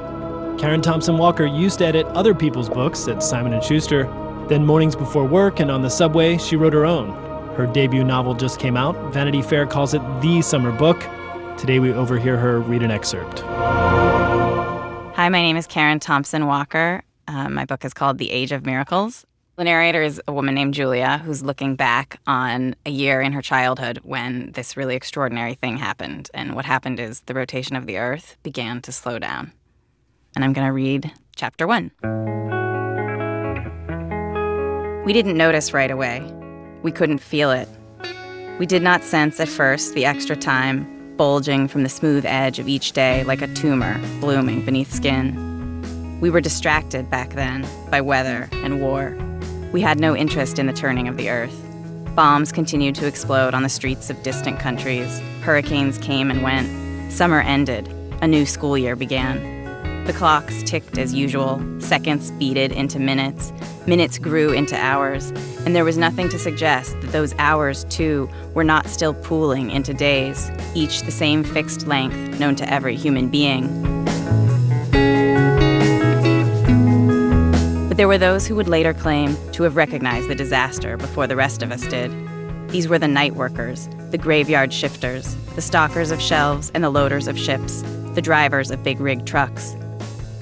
[0.61, 4.05] Karen Thompson Walker used to edit other people's books at Simon & Schuster.
[4.49, 7.11] Then mornings before work and on the subway, she wrote her own.
[7.57, 8.95] Her debut novel just came out.
[9.13, 11.01] Vanity Fair calls it the summer book.
[11.59, 13.41] Today we overhear her read an excerpt.
[13.41, 17.03] Hi, my name is Karen Thompson Walker.
[17.27, 19.27] Um, my book is called The Age of Miracles.
[19.57, 23.41] The narrator is a woman named Julia who's looking back on a year in her
[23.41, 26.29] childhood when this really extraordinary thing happened.
[26.35, 29.53] And what happened is the rotation of the earth began to slow down.
[30.35, 31.93] And I'm going to read chapter one.
[35.05, 36.29] We didn't notice right away.
[36.83, 37.69] We couldn't feel it.
[38.59, 42.67] We did not sense at first the extra time bulging from the smooth edge of
[42.67, 46.19] each day like a tumor blooming beneath skin.
[46.21, 49.17] We were distracted back then by weather and war.
[49.75, 51.61] We had no interest in the turning of the earth.
[52.15, 55.19] Bombs continued to explode on the streets of distant countries.
[55.41, 57.13] Hurricanes came and went.
[57.13, 57.89] Summer ended.
[58.23, 60.05] A new school year began.
[60.05, 61.61] The clocks ticked as usual.
[61.81, 63.53] Seconds beaded into minutes.
[63.85, 65.31] Minutes grew into hours.
[65.67, 69.93] And there was nothing to suggest that those hours, too, were not still pooling into
[69.93, 73.65] days, each the same fixed length known to every human being.
[77.95, 81.37] But there were those who would later claim to have recognized the disaster before the
[81.37, 82.11] rest of us did.
[82.69, 87.29] These were the night workers, the graveyard shifters, the stockers of shelves and the loaders
[87.29, 87.83] of ships,
[88.15, 89.77] the drivers of big rig trucks.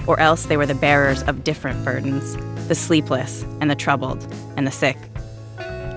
[0.07, 2.35] Or else they were the bearers of different burdens,
[2.67, 4.23] the sleepless and the troubled
[4.57, 4.97] and the sick.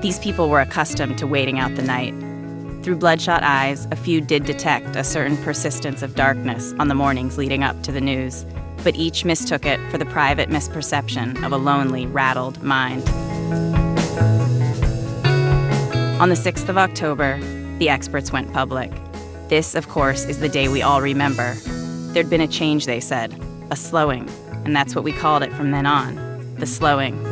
[0.03, 2.13] These people were accustomed to waiting out the night.
[2.85, 7.39] Through bloodshot eyes, a few did detect a certain persistence of darkness on the mornings
[7.39, 8.45] leading up to the news,
[8.85, 13.07] but each mistook it for the private misperception of a lonely, rattled mind.
[16.21, 17.39] On the 6th of October,
[17.79, 18.91] the experts went public.
[19.49, 21.55] This, of course, is the day we all remember.
[22.13, 23.39] There'd been a change, they said,
[23.71, 24.29] a slowing,
[24.65, 27.23] and that's what we called it from then on the slowing.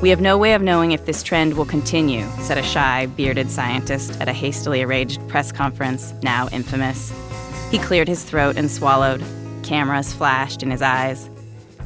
[0.00, 3.50] We have no way of knowing if this trend will continue, said a shy, bearded
[3.50, 7.12] scientist at a hastily arranged press conference, now infamous.
[7.70, 9.22] He cleared his throat and swallowed.
[9.68, 11.28] Cameras flashed in his eyes.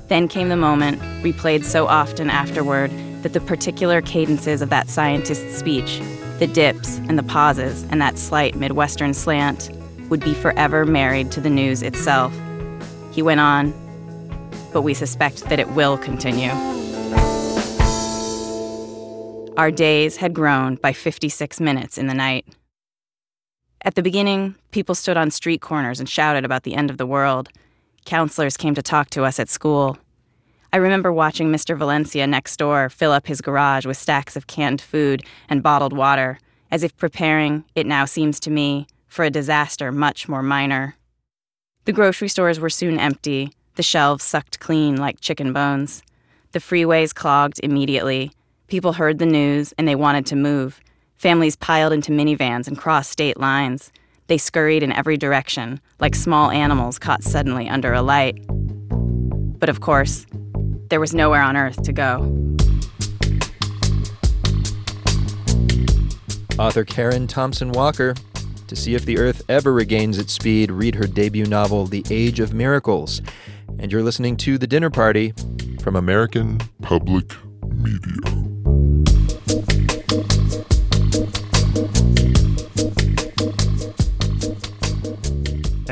[0.06, 2.92] Then came the moment, replayed so often afterward,
[3.22, 6.00] that the particular cadences of that scientist's speech,
[6.38, 9.68] the dips and the pauses and that slight Midwestern slant,
[10.10, 12.32] would be forever married to the news itself.
[13.10, 13.72] He went on,
[14.72, 16.52] but we suspect that it will continue.
[19.56, 22.46] Our days had grown by 56 minutes in the night.
[23.84, 27.06] At the beginning, people stood on street corners and shouted about the end of the
[27.06, 27.48] world.
[28.04, 29.98] Counselors came to talk to us at school.
[30.72, 31.76] I remember watching Mr.
[31.76, 36.38] Valencia next door fill up his garage with stacks of canned food and bottled water,
[36.70, 40.96] as if preparing, it now seems to me, for a disaster much more minor.
[41.84, 46.02] The grocery stores were soon empty, the shelves sucked clean like chicken bones.
[46.52, 48.32] The freeways clogged immediately.
[48.68, 50.80] People heard the news and they wanted to move.
[51.16, 53.92] Families piled into minivans and crossed state lines.
[54.32, 58.42] They scurried in every direction, like small animals caught suddenly under a light.
[58.48, 60.24] But of course,
[60.88, 62.22] there was nowhere on earth to go.
[66.58, 68.14] Author Karen Thompson Walker.
[68.68, 72.40] To see if the Earth ever regains its speed, read her debut novel, The Age
[72.40, 73.20] of Miracles.
[73.78, 75.34] And you're listening to The Dinner Party
[75.82, 77.34] from American Public
[77.68, 78.51] Media.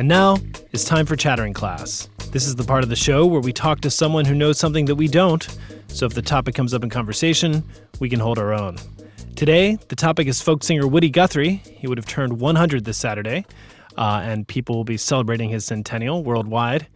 [0.01, 0.39] And now
[0.73, 2.09] it's time for Chattering Class.
[2.33, 4.87] This is the part of the show where we talk to someone who knows something
[4.87, 5.47] that we don't,
[5.89, 7.63] so if the topic comes up in conversation,
[7.99, 8.79] we can hold our own.
[9.37, 11.57] Today, the topic is folk singer Woody Guthrie.
[11.77, 13.45] He would have turned 100 this Saturday,
[13.99, 16.87] uh, and people will be celebrating his centennial worldwide.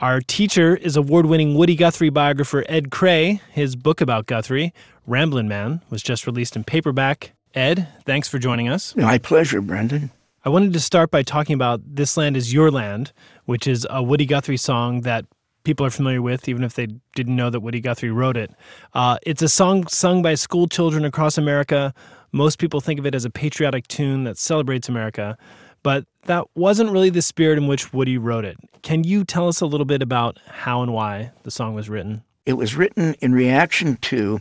[0.00, 3.40] Our teacher is award winning Woody Guthrie biographer Ed Cray.
[3.52, 4.74] His book about Guthrie,
[5.06, 7.30] Ramblin' Man, was just released in paperback.
[7.54, 8.96] Ed, thanks for joining us.
[8.96, 10.10] My pleasure, Brendan.
[10.42, 13.12] I wanted to start by talking about This Land is Your Land,
[13.44, 15.26] which is a Woody Guthrie song that
[15.64, 18.50] people are familiar with, even if they didn't know that Woody Guthrie wrote it.
[18.94, 21.92] Uh, it's a song sung by school children across America.
[22.32, 25.36] Most people think of it as a patriotic tune that celebrates America,
[25.82, 28.56] but that wasn't really the spirit in which Woody wrote it.
[28.80, 32.22] Can you tell us a little bit about how and why the song was written?
[32.46, 34.40] It was written in reaction to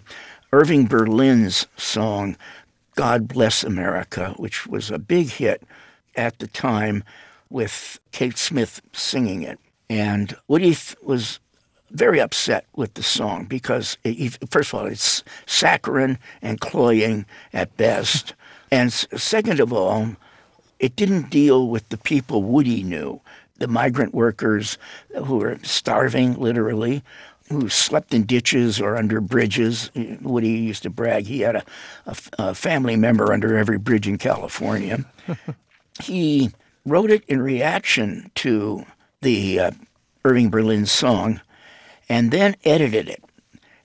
[0.53, 2.37] Irving Berlin's song,
[2.95, 5.61] God Bless America, which was a big hit
[6.15, 7.03] at the time
[7.49, 9.59] with Kate Smith singing it.
[9.89, 11.39] And Woody was
[11.91, 17.75] very upset with the song because, it, first of all, it's saccharine and cloying at
[17.77, 18.33] best.
[18.71, 20.15] and second of all,
[20.79, 23.21] it didn't deal with the people Woody knew
[23.57, 24.77] the migrant workers
[25.25, 27.03] who were starving, literally,
[27.49, 29.91] who slept in ditches or under bridges.
[30.21, 31.63] Woody used to brag he had a,
[32.05, 35.03] a, a family member under every bridge in California.
[36.01, 36.51] he
[36.85, 38.85] wrote it in reaction to
[39.21, 39.71] the uh,
[40.25, 41.41] Irving Berlin song
[42.07, 43.23] and then edited it.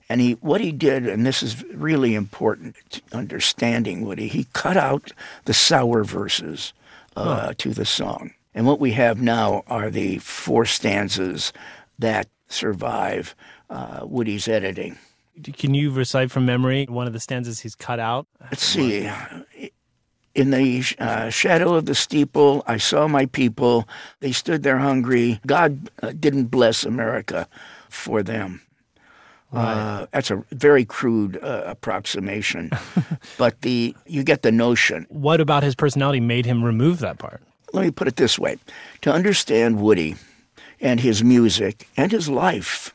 [0.07, 2.75] And he, what he did, and this is really important
[3.11, 5.11] understanding Woody, he cut out
[5.45, 6.73] the sour verses
[7.15, 7.53] uh, huh.
[7.57, 8.31] to the song.
[8.53, 11.51] And what we have now are the four stanzas
[11.99, 13.35] that survive
[13.69, 14.97] uh, Woody's editing.
[15.53, 18.27] Can you recite from memory one of the stanzas he's cut out?
[18.39, 19.09] Let's see.
[20.35, 23.87] In the uh, shadow of the steeple, I saw my people.
[24.19, 25.39] They stood there hungry.
[25.47, 27.47] God uh, didn't bless America
[27.89, 28.61] for them.
[29.53, 29.73] Right.
[29.73, 32.71] Uh, that's a very crude uh, approximation,
[33.37, 35.05] but the you get the notion.
[35.07, 37.41] What about his personality made him remove that part?
[37.71, 38.57] Let me put it this way:
[39.01, 40.17] to understand Woody
[40.81, 42.93] and his music and his life,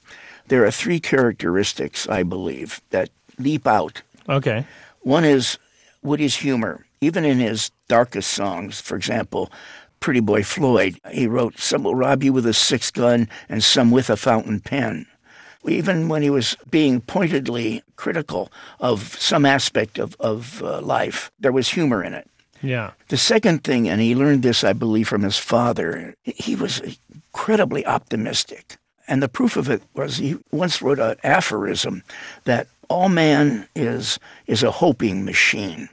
[0.49, 4.03] there are three characteristics I believe that leap out.
[4.29, 4.67] Okay.
[5.01, 5.59] One is
[6.03, 9.51] Woody's humor even in his darkest songs, for example,
[10.01, 13.91] Pretty Boy Floyd, he wrote, Some will rob you with a six gun and some
[13.91, 15.07] with a fountain pen.
[15.67, 21.53] Even when he was being pointedly critical of some aspect of, of uh, life, there
[21.53, 22.29] was humor in it.
[22.63, 22.93] Yeah.
[23.09, 26.81] The second thing, and he learned this, I believe, from his father, he was
[27.15, 28.77] incredibly optimistic.
[29.07, 32.05] And the proof of it was he once wrote an aphorism
[32.45, 35.89] that all man is is a hoping machine.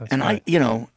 [0.00, 0.42] That's and right.
[0.46, 0.88] I, you know,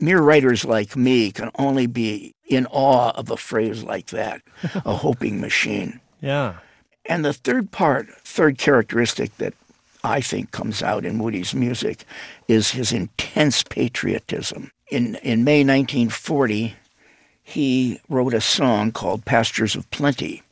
[0.00, 4.42] mere writers like me can only be in awe of a phrase like that,
[4.84, 6.00] a hoping machine.
[6.20, 6.54] Yeah.
[7.04, 9.54] And the third part, third characteristic that
[10.02, 12.04] I think comes out in Woody's music
[12.48, 14.72] is his intense patriotism.
[14.90, 16.74] In in May 1940,
[17.42, 20.42] he wrote a song called Pastures of Plenty.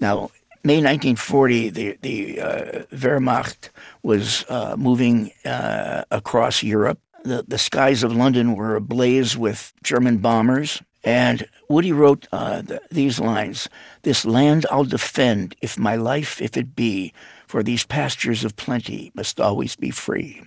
[0.00, 0.30] Now,
[0.66, 3.70] May 1940, the, the uh, Wehrmacht
[4.02, 6.98] was uh, moving uh, across Europe.
[7.26, 10.80] The, the skies of London were ablaze with German bombers.
[11.02, 13.68] And Woody wrote uh, th- these lines
[14.02, 17.12] This land I'll defend, if my life, if it be,
[17.46, 20.42] for these pastures of plenty must always be free.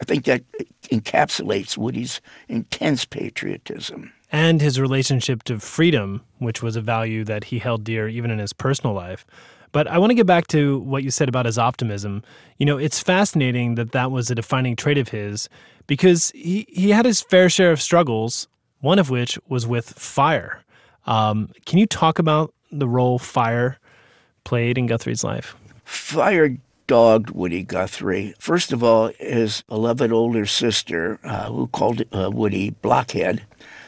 [0.00, 0.44] I think that
[0.90, 4.12] encapsulates Woody's intense patriotism.
[4.30, 8.38] And his relationship to freedom, which was a value that he held dear even in
[8.38, 9.26] his personal life.
[9.72, 12.22] But I want to get back to what you said about his optimism.
[12.58, 15.48] You know, it's fascinating that that was a defining trait of his
[15.88, 18.46] because he, he had his fair share of struggles,
[18.78, 20.62] one of which was with fire.
[21.06, 23.78] Um, can you talk about the role fire
[24.44, 25.56] played in Guthrie's life?
[25.84, 28.34] Fire dogged Woody Guthrie.
[28.38, 33.42] First of all, his beloved older sister, uh, who called uh, Woody Blockhead,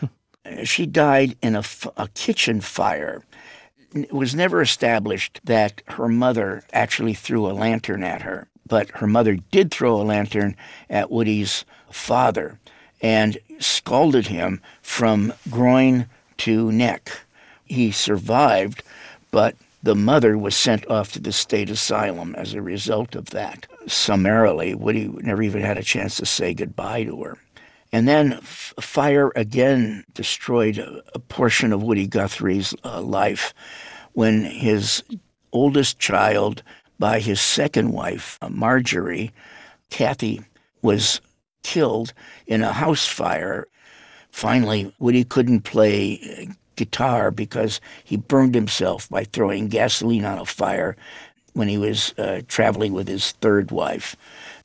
[0.64, 3.24] she died in a, f- a kitchen fire.
[3.94, 9.06] It was never established that her mother actually threw a lantern at her, but her
[9.06, 10.56] mother did throw a lantern
[10.88, 12.58] at Woody's father
[13.02, 16.06] and scalded him from groin
[16.38, 17.10] to neck.
[17.66, 18.82] He survived,
[19.30, 23.66] but the mother was sent off to the state asylum as a result of that.
[23.86, 27.38] Summarily, Woody never even had a chance to say goodbye to her.
[27.92, 33.52] And then f- fire again destroyed a, a, portion of Woody Guthrie's uh, life
[34.12, 35.02] when his
[35.52, 36.62] oldest child,
[37.00, 39.32] by his second wife, uh, Marjorie,
[39.88, 40.42] Kathy,
[40.82, 41.20] was
[41.64, 42.12] killed
[42.46, 43.66] in a house fire.
[44.30, 50.44] Finally, Woody couldn't play uh, guitar because he burned himself by throwing gasoline on a
[50.44, 50.94] fire
[51.54, 54.14] when he was uh, traveling with his third wife.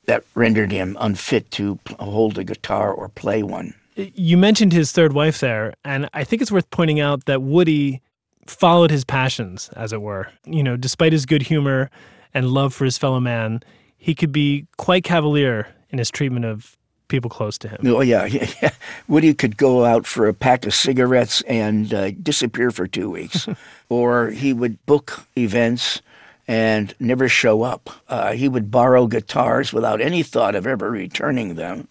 [0.04, 3.74] That rendered him unfit to hold a guitar or play one.
[3.96, 8.02] You mentioned his third wife there, and I think it's worth pointing out that Woody
[8.46, 10.28] followed his passions, as it were.
[10.44, 11.90] You know, despite his good humor
[12.36, 13.62] and love for his fellow man,
[13.96, 16.76] he could be quite cavalier in his treatment of
[17.08, 17.80] people close to him.
[17.86, 18.26] Oh yeah,
[18.62, 18.70] yeah.
[19.08, 23.48] Woody could go out for a pack of cigarettes and uh, disappear for two weeks,
[23.88, 26.02] or he would book events
[26.46, 27.88] and never show up.
[28.08, 31.88] Uh, he would borrow guitars without any thought of ever returning them.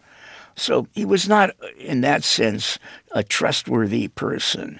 [0.55, 2.77] So he was not, in that sense,
[3.11, 4.79] a trustworthy person,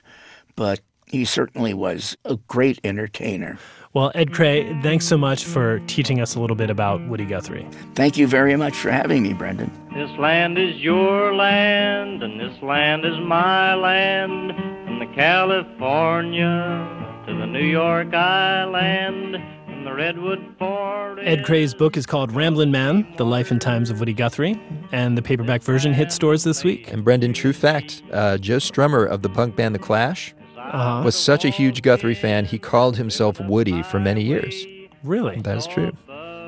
[0.56, 3.58] but he certainly was a great entertainer.
[3.96, 7.66] Well, Ed Cray, thanks so much for teaching us a little bit about Woody Guthrie.
[7.94, 9.72] Thank you very much for having me, Brendan.
[9.96, 14.52] This land is your land, and this land is my land,
[14.86, 19.38] from the California to the New York Island.
[19.66, 21.26] From the redwood forest.
[21.26, 25.18] Ed Cray's book is called Ramblin' Man The Life and Times of Woody Guthrie, and
[25.18, 26.92] the paperback version hit stores this week.
[26.92, 30.36] And Brendan, true fact uh, Joe Strummer of the punk band The Clash
[30.74, 31.04] uh-huh.
[31.04, 34.66] was such a huge Guthrie fan, he called himself Woody for many years.
[35.04, 35.40] Really?
[35.42, 35.92] That is true.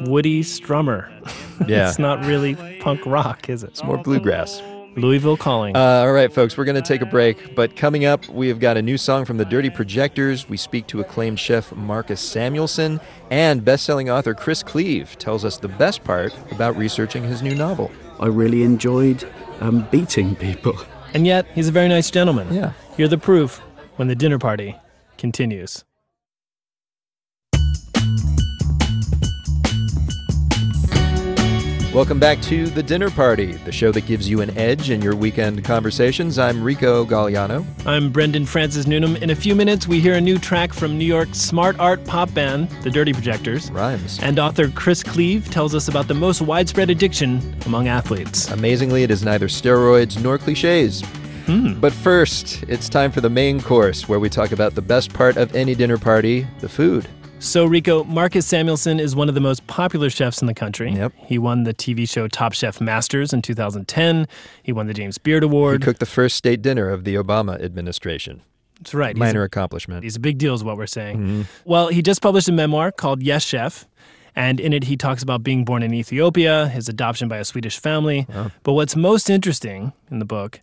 [0.05, 1.09] Woody Strummer.
[1.67, 1.89] Yeah.
[1.89, 3.71] it's not really punk rock, is it?
[3.71, 4.61] It's more bluegrass.
[4.95, 5.75] Louisville calling.
[5.75, 7.55] Uh, all right, folks, we're going to take a break.
[7.55, 10.47] But coming up, we have got a new song from the Dirty Projectors.
[10.47, 13.01] We speak to acclaimed chef Marcus Samuelsson,
[13.31, 17.91] and best-selling author Chris Cleave tells us the best part about researching his new novel.
[18.19, 19.27] I really enjoyed
[19.61, 20.77] um, beating people.
[21.15, 22.53] And yet, he's a very nice gentleman.
[22.53, 22.73] Yeah.
[22.97, 23.61] You're the proof
[23.97, 24.75] when the dinner party
[25.17, 25.83] continues.
[31.93, 35.15] Welcome back to The Dinner Party, the show that gives you an edge in your
[35.15, 36.37] weekend conversations.
[36.37, 37.65] I'm Rico Galliano.
[37.87, 39.15] I'm Brendan Francis Newnham.
[39.15, 42.31] In a few minutes, we hear a new track from New York's smart art pop
[42.35, 43.71] band, The Dirty Projectors.
[43.71, 44.19] Rhymes.
[44.21, 48.47] And author Chris Cleave tells us about the most widespread addiction among athletes.
[48.51, 51.03] Amazingly, it is neither steroids nor cliches.
[51.47, 51.79] Hmm.
[51.79, 55.37] But first, it's time for the main course, where we talk about the best part
[55.37, 57.07] of any dinner party the food.
[57.39, 60.91] So, Rico, Marcus Samuelsson is one of the most popular chefs in the country.
[60.91, 61.13] Yep.
[61.17, 64.27] He won the TV show Top Chef Masters in 2010.
[64.63, 65.81] He won the James Beard Award.
[65.81, 68.41] He cooked the first state dinner of the Obama administration.
[68.79, 69.15] That's right.
[69.15, 70.03] Minor he's a, accomplishment.
[70.03, 71.17] He's a big deal, is what we're saying.
[71.17, 71.41] Mm-hmm.
[71.63, 73.87] Well, he just published a memoir called Yes Chef.
[74.35, 77.79] And in it, he talks about being born in Ethiopia, his adoption by a Swedish
[77.79, 78.27] family.
[78.29, 78.51] Wow.
[78.63, 80.61] But what's most interesting in the book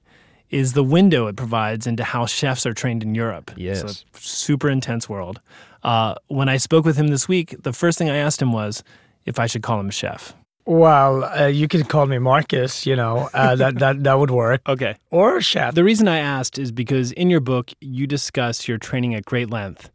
[0.54, 3.50] is the window it provides into how chefs are trained in Europe.
[3.56, 3.82] Yes.
[3.82, 5.40] It's a super intense world.
[5.82, 8.84] Uh, when I spoke with him this week, the first thing I asked him was
[9.26, 10.32] if I should call him chef.
[10.64, 14.60] Well, uh, you can call me Marcus, you know, uh, that, that, that would work.
[14.68, 14.94] Okay.
[15.10, 15.74] Or chef.
[15.74, 19.50] The reason I asked is because in your book, you discuss your training at great
[19.50, 19.90] length.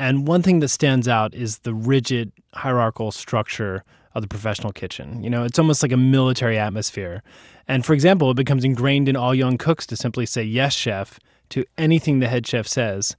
[0.00, 3.84] And one thing that stands out is the rigid hierarchical structure
[4.14, 5.22] of the professional kitchen.
[5.22, 7.22] You know, it's almost like a military atmosphere.
[7.68, 11.18] And for example, it becomes ingrained in all young cooks to simply say yes, chef,
[11.50, 13.16] to anything the head chef says.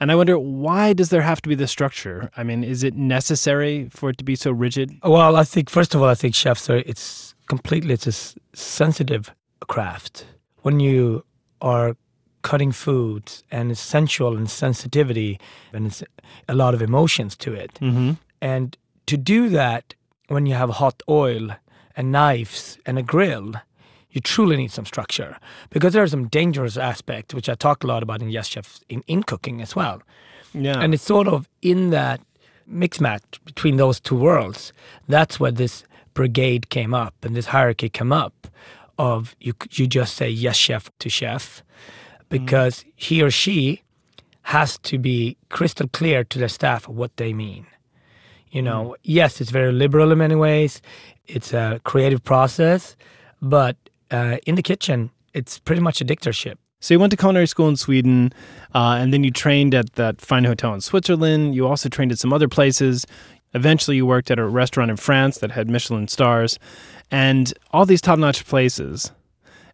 [0.00, 2.30] And I wonder why does there have to be this structure?
[2.36, 4.92] I mean, is it necessary for it to be so rigid?
[5.02, 9.34] Well, I think first of all, I think chefs are it's completely it's a sensitive
[9.66, 10.26] craft.
[10.62, 11.24] When you
[11.60, 11.96] are
[12.42, 15.40] cutting foods and it's sensual and sensitivity
[15.72, 16.04] and it's
[16.48, 17.74] a lot of emotions to it.
[17.74, 18.12] Mm-hmm.
[18.40, 18.76] And
[19.06, 19.94] to do that
[20.28, 21.50] when you have hot oil
[21.96, 23.54] and knives and a grill,
[24.10, 25.38] you truly need some structure
[25.70, 28.80] because there are some dangerous aspects, which I talk a lot about in Yes Chef
[28.88, 30.02] in, in cooking as well.
[30.54, 30.80] Yeah.
[30.80, 32.20] And it's sort of in that
[32.66, 34.72] mix match between those two worlds.
[35.08, 38.48] That's where this brigade came up and this hierarchy came up
[38.98, 41.62] of you, you just say yes, chef to chef
[42.28, 43.82] because he or she
[44.42, 47.66] has to be crystal clear to their staff what they mean.
[48.50, 50.80] You know, yes, it's very liberal in many ways.
[51.26, 52.96] It's a creative process,
[53.42, 53.76] but
[54.10, 56.58] uh, in the kitchen, it's pretty much a dictatorship.
[56.80, 58.32] So you went to culinary school in Sweden,
[58.74, 61.54] uh, and then you trained at that fine hotel in Switzerland.
[61.54, 63.04] You also trained at some other places.
[63.52, 66.58] Eventually, you worked at a restaurant in France that had Michelin stars,
[67.10, 69.10] and all these top-notch places.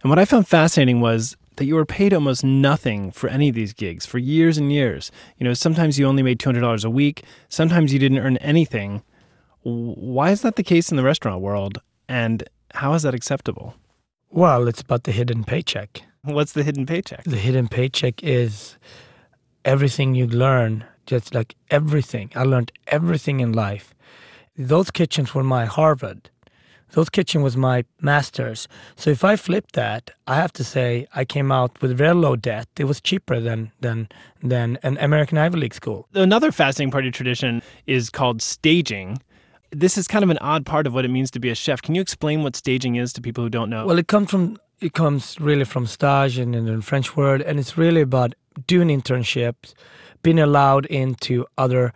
[0.02, 3.54] And what I found fascinating was that you were paid almost nothing for any of
[3.54, 5.10] these gigs for years and years.
[5.38, 7.24] You know, sometimes you only made two hundred dollars a week.
[7.48, 9.02] Sometimes you didn't earn anything.
[9.62, 11.78] Why is that the case in the restaurant world?
[12.08, 12.44] And
[12.74, 13.74] how is that acceptable?
[14.30, 16.02] Well, it's about the hidden paycheck.
[16.22, 17.24] What's the hidden paycheck?
[17.24, 18.76] The hidden paycheck is
[19.64, 22.30] everything you learn, just like everything.
[22.34, 23.94] I learned everything in life.
[24.56, 26.30] Those kitchens were my Harvard.
[26.94, 28.68] Those kitchen was my master's.
[28.94, 32.36] So if I flip that, I have to say I came out with very low
[32.36, 32.68] debt.
[32.78, 34.08] It was cheaper than than
[34.42, 36.06] than an American Ivy League school.
[36.14, 39.18] Another fascinating part of your tradition is called staging.
[39.72, 41.82] This is kind of an odd part of what it means to be a chef.
[41.82, 43.86] Can you explain what staging is to people who don't know?
[43.86, 47.58] Well, it comes from it comes really from stage and in the French word, and
[47.58, 48.36] it's really about
[48.68, 49.74] doing internships,
[50.22, 51.92] being allowed into other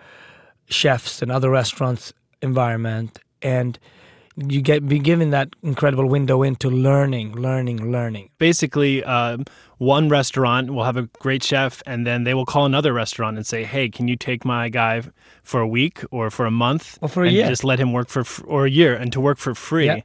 [0.69, 3.79] chefs and other restaurants environment, and
[4.47, 8.31] you get be given that incredible window into learning, learning, learning.
[8.39, 9.45] Basically, um,
[9.79, 13.47] one restaurant will have a great chef, and then they will call another restaurant and
[13.47, 15.03] say, "Hey, can you take my guy
[15.43, 17.49] for a week or for a month, Or for a and year.
[17.49, 20.01] Just let him work for or a year and to work for free." Yeah.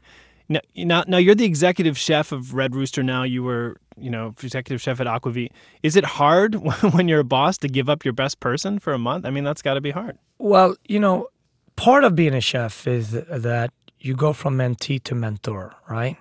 [0.50, 3.02] Now, now, now, you're the executive chef of Red Rooster.
[3.02, 5.52] Now you were, you know, executive chef at Aquavit.
[5.84, 6.56] Is it hard
[6.92, 9.26] when you're a boss to give up your best person for a month?
[9.26, 10.18] I mean, that's got to be hard.
[10.40, 11.30] Well, you know,
[11.76, 13.72] part of being a chef is that
[14.04, 16.18] you go from mentee to mentor, right?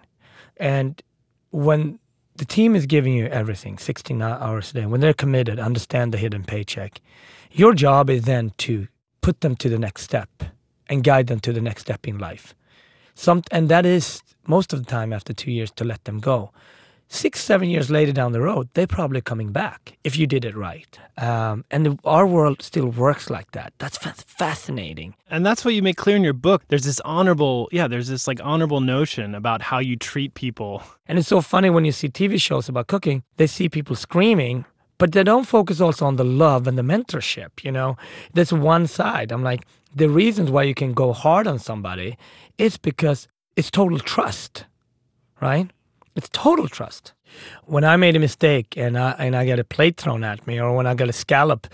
[0.56, 1.02] And
[1.50, 1.98] when
[2.36, 6.18] the team is giving you everything, 16 hours a day, when they're committed, understand the
[6.18, 7.00] hidden paycheck,
[7.50, 8.86] your job is then to
[9.20, 10.30] put them to the next step
[10.88, 12.54] and guide them to the next step in life.
[13.14, 16.52] Some, and that is most of the time after two years to let them go.
[17.14, 20.56] Six, seven years later down the road, they're probably coming back if you did it
[20.56, 20.98] right.
[21.18, 23.74] Um, and the, our world still works like that.
[23.76, 25.14] That's fa- fascinating.
[25.30, 26.62] And that's what you make clear in your book.
[26.68, 30.82] There's this honorable, yeah, there's this like honorable notion about how you treat people.
[31.06, 34.64] And it's so funny when you see TV shows about cooking, they see people screaming,
[34.96, 37.98] but they don't focus also on the love and the mentorship, you know?
[38.32, 39.32] That's one side.
[39.32, 42.16] I'm like, the reasons why you can go hard on somebody
[42.56, 44.64] is because it's total trust,
[45.42, 45.70] right?
[46.14, 47.12] It's total trust.
[47.64, 50.60] When I made a mistake and I and I get a plate thrown at me,
[50.60, 51.66] or when I got a scallop,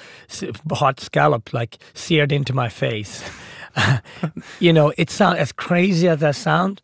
[0.70, 3.28] hot scallop like seared into my face,
[4.60, 6.80] you know, it sounds as crazy as that sound.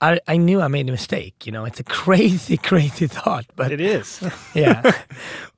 [0.00, 1.44] I, I knew I made a mistake.
[1.44, 4.22] You know, it's a crazy, crazy thought, but it is.
[4.54, 4.90] yeah,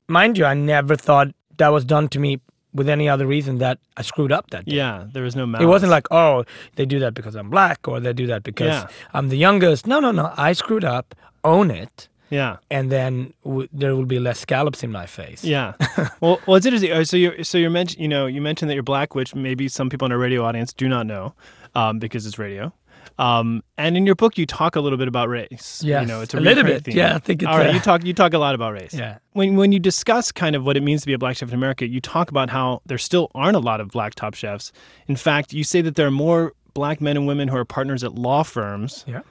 [0.07, 2.41] mind you, I never thought that was done to me
[2.73, 4.75] with any other reason that I screwed up that day.
[4.77, 5.63] Yeah, there was no malice.
[5.63, 6.45] It wasn't like, oh,
[6.75, 8.87] they do that because I'm black or they do that because Yeah.
[9.13, 9.87] I'm the youngest.
[9.87, 10.33] No, no, no.
[10.37, 11.13] I screwed up,
[11.43, 12.57] own it, Yeah.
[12.69, 15.43] and then w- there will be less scallops in my face.
[15.43, 15.73] Yeah.
[16.21, 16.91] well, well, it's interesting.
[16.93, 18.01] Uh, So you're so you're mentioned.
[18.01, 20.71] You know, you mentioned that you're black, which maybe some people in our radio audience
[20.73, 21.33] do not know,
[21.75, 22.71] um, because it's radio.
[23.19, 25.81] Um, and in your book, you talk a little bit about race.
[25.83, 26.85] Yes, you know, it's a, a little bit.
[26.85, 26.95] theme.
[26.97, 28.93] Yeah, I think it's All right, a- you talk you talk a lot about race.
[28.93, 29.17] Yeah.
[29.33, 31.55] When when you discuss kind of what it means to be a black chef in
[31.55, 34.71] America, you talk about how there still aren't a lot of black top chefs.
[35.07, 38.03] In fact, you say that there are more black men and women who are partners
[38.03, 39.21] at law firms Yeah.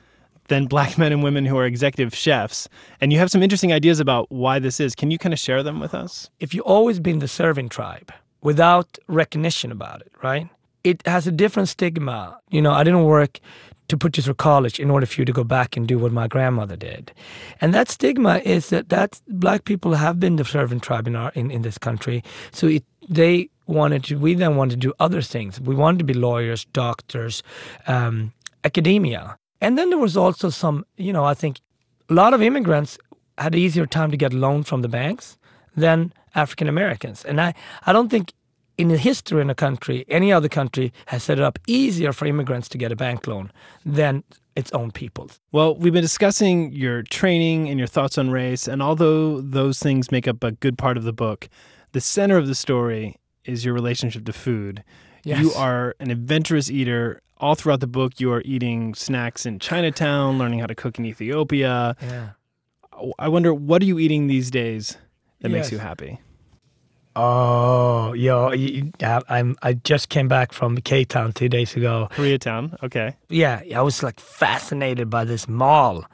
[0.49, 2.69] than black men and women who are executive chefs.
[3.01, 4.95] And you have some interesting ideas about why this is.
[4.95, 6.29] Can you kind of share them with us?
[6.39, 8.13] if you've always been the serving tribe
[8.43, 10.49] without recognition about it, right?
[10.85, 12.39] It has a different stigma.
[12.51, 13.39] You know, I didn't work
[13.91, 16.13] to put you through college in order for you to go back and do what
[16.13, 17.13] my grandmother did.
[17.61, 21.31] And that stigma is that that black people have been the servant tribe in our
[21.35, 22.23] in, in this country.
[22.53, 24.19] So it they wanted to.
[24.19, 25.61] We then wanted to do other things.
[25.61, 27.43] We wanted to be lawyers, doctors,
[27.87, 28.33] um,
[28.65, 30.85] academia, and then there was also some.
[30.97, 31.61] You know, I think
[32.09, 32.99] a lot of immigrants
[33.39, 35.37] had easier time to get loan from the banks
[35.77, 37.55] than African Americans, and I
[37.87, 38.33] I don't think
[38.81, 42.27] in the history in a country, any other country has set it up easier for
[42.27, 43.53] immigrants to get a bank loan
[43.85, 44.25] than
[44.57, 45.31] its own people.
[45.53, 50.11] Well, we've been discussing your training and your thoughts on race, and although those things
[50.11, 51.49] make up a good part of the book,
[51.93, 54.83] the center of the story is your relationship to food.
[55.25, 55.41] Yes.
[55.41, 57.21] You are an adventurous eater.
[57.39, 61.07] All throughout the book, you are eating snacks in Chinatown, learning how to cook in
[61.07, 61.97] Ethiopia.
[62.03, 62.31] Yeah.
[63.19, 64.99] I wonder, what are you eating these days
[65.41, 66.21] that makes you happy?
[67.17, 68.53] Oh, yo,
[69.03, 69.57] I'm.
[69.63, 72.09] I just came back from K Town two days ago.
[72.13, 73.17] Koreatown, okay.
[73.29, 76.05] Yeah, I was like fascinated by this mall,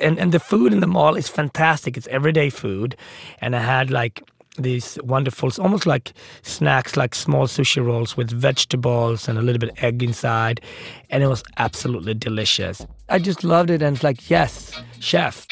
[0.00, 1.96] and and the food in the mall is fantastic.
[1.96, 2.96] It's everyday food,
[3.40, 4.22] and I had like
[4.58, 9.70] these wonderful, almost like snacks, like small sushi rolls with vegetables and a little bit
[9.70, 10.60] of egg inside,
[11.10, 12.84] and it was absolutely delicious.
[13.08, 15.46] I just loved it, and it's like yes, chef.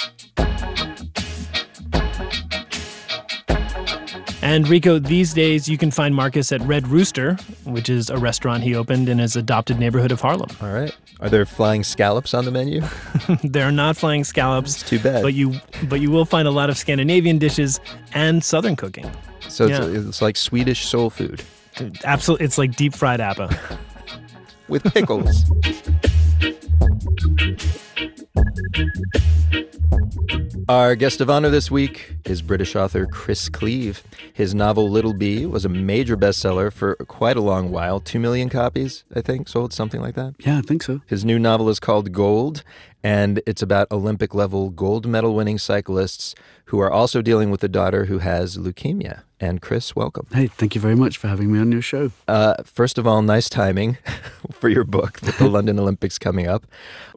[4.40, 7.34] And Rico, these days you can find Marcus at Red Rooster,
[7.64, 10.48] which is a restaurant he opened in his adopted neighborhood of Harlem.
[10.62, 10.94] All right.
[11.20, 12.82] Are there flying scallops on the menu?
[13.44, 14.82] there are not flying scallops.
[14.82, 15.22] too bad.
[15.22, 17.80] But you but you will find a lot of Scandinavian dishes
[18.14, 19.10] and southern cooking.
[19.48, 21.42] So it's, it's like Swedish soul food
[22.04, 23.56] Absolutely, it's like deep fried appa.
[24.68, 25.44] with pickles.
[30.68, 34.02] Our guest of honor this week is British author Chris Cleave.
[34.34, 38.00] His novel Little Bee was a major bestseller for quite a long while.
[38.00, 40.34] Two million copies, I think, sold, something like that.
[40.40, 41.00] Yeah, I think so.
[41.06, 42.64] His new novel is called Gold,
[43.02, 46.34] and it's about Olympic level gold medal winning cyclists
[46.66, 49.22] who are also dealing with a daughter who has leukemia.
[49.40, 50.26] And Chris, welcome.
[50.32, 52.10] Hey, thank you very much for having me on your show.
[52.26, 53.96] Uh, first of all, nice timing
[54.50, 56.66] for your book with the London Olympics coming up.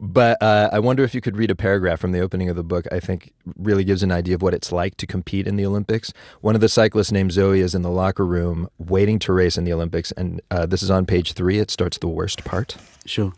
[0.00, 2.62] But uh, I wonder if you could read a paragraph from the opening of the
[2.62, 2.86] book.
[2.92, 6.12] I think really gives an idea of what it's like to compete in the Olympics.
[6.40, 9.64] One of the cyclists named Zoe is in the locker room waiting to race in
[9.64, 11.58] the Olympics, and uh, this is on page three.
[11.58, 12.76] It starts the worst part.
[13.04, 13.32] Sure.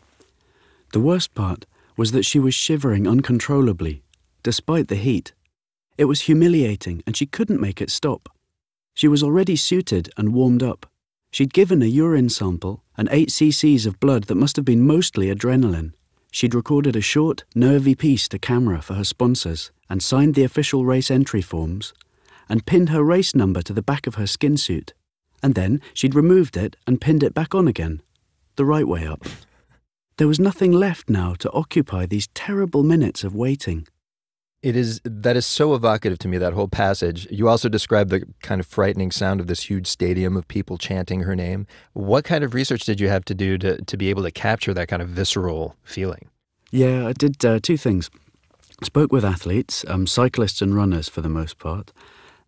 [0.92, 1.64] The worst part
[1.96, 4.02] was that she was shivering uncontrollably,
[4.42, 5.32] despite the heat.
[5.96, 8.28] It was humiliating, and she couldn't make it stop.
[8.94, 10.86] She was already suited and warmed up.
[11.30, 15.34] She'd given a urine sample and 8 cc's of blood that must have been mostly
[15.34, 15.92] adrenaline.
[16.30, 20.84] She'd recorded a short, nervy piece to camera for her sponsors and signed the official
[20.84, 21.92] race entry forms
[22.48, 24.94] and pinned her race number to the back of her skin suit.
[25.42, 28.00] And then she'd removed it and pinned it back on again,
[28.56, 29.24] the right way up.
[30.16, 33.88] There was nothing left now to occupy these terrible minutes of waiting.
[34.62, 37.26] It is that is so evocative to me that whole passage.
[37.30, 41.22] You also describe the kind of frightening sound of this huge stadium of people chanting
[41.22, 41.66] her name.
[41.92, 44.72] What kind of research did you have to do to to be able to capture
[44.72, 46.28] that kind of visceral feeling?
[46.70, 48.08] Yeah, I did uh, two things.
[48.82, 51.92] Spoke with athletes, um, cyclists and runners for the most part.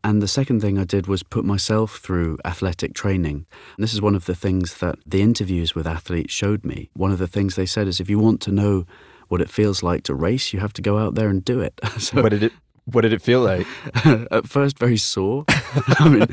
[0.06, 3.44] And the second thing I did was put myself through athletic training.
[3.76, 6.90] And this is one of the things that the interviews with athletes showed me.
[6.94, 8.86] One of the things they said is if you want to know
[9.26, 11.80] what it feels like to race, you have to go out there and do it.
[11.98, 12.52] so did it
[12.86, 13.66] what did it feel like?
[14.04, 15.44] at first very sore.
[15.98, 16.26] I mean,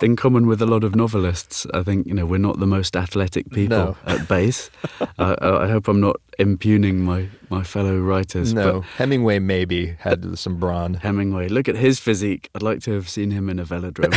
[0.00, 2.96] in common with a lot of novelists, I think you know we're not the most
[2.96, 3.96] athletic people No.
[4.06, 4.70] at base.
[5.18, 8.52] uh, I hope I'm not impugning my my fellow writers.
[8.52, 10.94] No, Hemingway maybe had some brawn.
[10.94, 12.50] Hemingway, look at his physique.
[12.54, 14.12] I'd like to have seen him in a velodrome.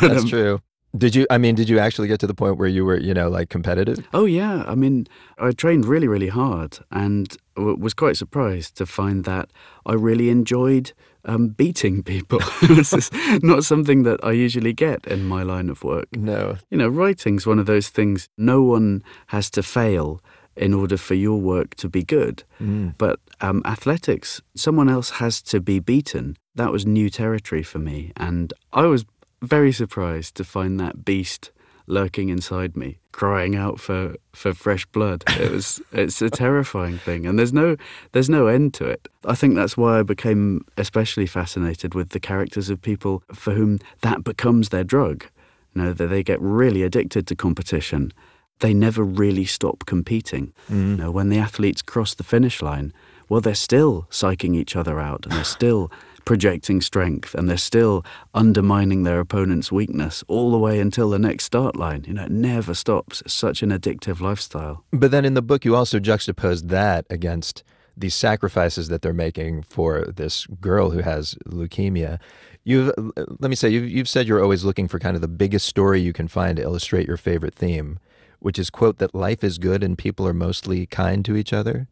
[0.00, 0.60] That's um, true.
[0.96, 1.26] Did you?
[1.30, 3.48] I mean, did you actually get to the point where you were, you know, like
[3.48, 4.06] competitive?
[4.12, 5.06] Oh yeah, I mean,
[5.38, 9.50] I trained really, really hard, and w- was quite surprised to find that
[9.84, 10.92] I really enjoyed
[11.24, 12.40] um, beating people.
[12.62, 13.10] this is
[13.42, 16.06] not something that I usually get in my line of work.
[16.16, 18.28] No, You know, writing's one of those things.
[18.38, 20.22] No one has to fail
[20.56, 22.42] in order for your work to be good.
[22.60, 22.94] Mm.
[22.96, 26.36] But um, athletics, someone else has to be beaten.
[26.54, 29.04] That was new territory for me, and I was
[29.42, 31.50] very surprised to find that beast
[31.86, 35.24] lurking inside me, crying out for, for fresh blood.
[35.38, 37.76] It was it's a terrifying thing, and there's no
[38.12, 39.08] there's no end to it.
[39.24, 43.78] I think that's why I became especially fascinated with the characters of people for whom
[44.02, 45.26] that becomes their drug.
[45.74, 48.12] You know that they get really addicted to competition.
[48.60, 50.54] They never really stop competing.
[50.70, 50.90] Mm.
[50.90, 52.94] You know, when the athletes cross the finish line,
[53.28, 55.90] well, they're still psyching each other out, and they're still
[56.26, 58.04] projecting strength and they're still
[58.34, 62.04] undermining their opponent's weakness all the way until the next start line.
[62.06, 63.22] You know, it never stops.
[63.22, 64.84] It's such an addictive lifestyle.
[64.92, 67.64] But then in the book, you also juxtapose that against
[67.96, 72.18] these sacrifices that they're making for this girl who has leukemia.
[72.64, 75.66] You've let me say you've you've said you're always looking for kind of the biggest
[75.66, 77.98] story you can find to illustrate your favorite theme,
[78.40, 81.88] which is quote that life is good and people are mostly kind to each other.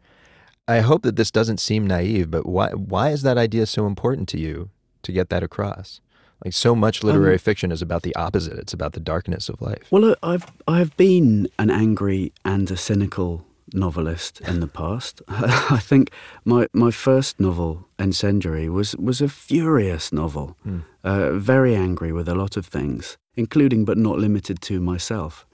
[0.66, 4.28] I hope that this doesn't seem naive, but why why is that idea so important
[4.30, 4.70] to you
[5.02, 6.00] to get that across?
[6.44, 8.58] Like so much literary Um, fiction is about the opposite.
[8.58, 9.86] It's about the darkness of life.
[9.90, 15.22] Well, I- I've I've been an angry and a cynical novelist in the past.
[15.28, 16.10] I think
[16.44, 20.78] my my first novel, Incendiary, was was a furious novel, Hmm.
[21.04, 25.46] uh, very angry with a lot of things, including but not limited to myself.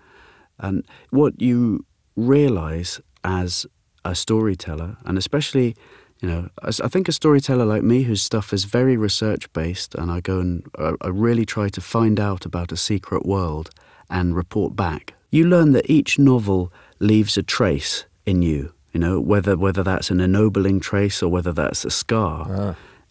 [0.59, 1.85] And what you
[2.17, 3.67] realize as
[4.05, 5.77] a storyteller, and especially,
[6.21, 10.11] you know, I think a storyteller like me whose stuff is very research based, and
[10.11, 13.71] I go and uh, I really try to find out about a secret world
[14.09, 15.15] and report back.
[15.31, 18.73] You learn that each novel leaves a trace in you.
[18.93, 22.47] You know, whether whether that's an ennobling trace or whether that's a scar.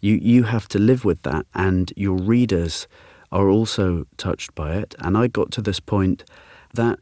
[0.01, 2.87] You you have to live with that, and your readers
[3.31, 4.95] are also touched by it.
[4.99, 6.23] And I got to this point
[6.73, 6.99] that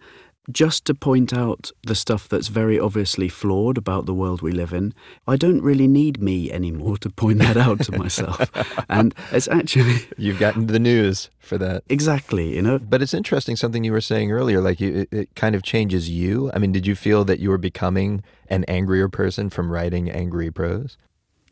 [0.52, 4.74] just to point out the stuff that's very obviously flawed about the world we live
[4.74, 4.94] in,
[5.28, 8.50] I don't really need me anymore to point that out to myself.
[8.90, 11.84] and it's actually You've gotten the news for that.
[11.90, 12.80] Exactly, you know.
[12.80, 14.62] But it's interesting something you were saying earlier.
[14.62, 16.52] Like you, it, it kind of changes you.
[16.54, 20.52] I mean, did you feel that you were becoming an angrier person from writing angry
[20.52, 20.98] prose?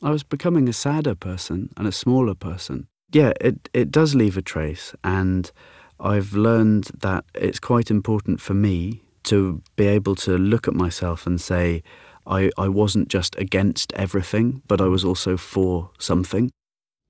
[0.02, 2.88] I was becoming a sadder person and a smaller person.
[3.12, 5.52] Yeah, it, it does leave a trace, and
[6.00, 11.26] I've learned that it's quite important for me to be able to look at myself
[11.26, 11.84] and say,
[12.28, 16.52] I, I wasn't just against everything, but I was also for something.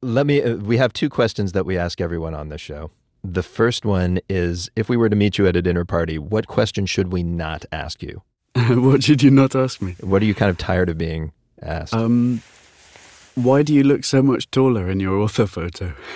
[0.02, 0.42] Let me.
[0.42, 2.92] Uh, we have two questions that we ask everyone on this show.
[3.24, 6.48] The first one is: If we were to meet you at a dinner party, what
[6.48, 8.22] question should we not ask you?
[8.70, 9.96] what should you not ask me?
[10.02, 11.32] What are you kind of tired of being
[11.62, 11.94] asked?
[11.94, 12.42] Um,
[13.36, 15.94] why do you look so much taller in your author photo?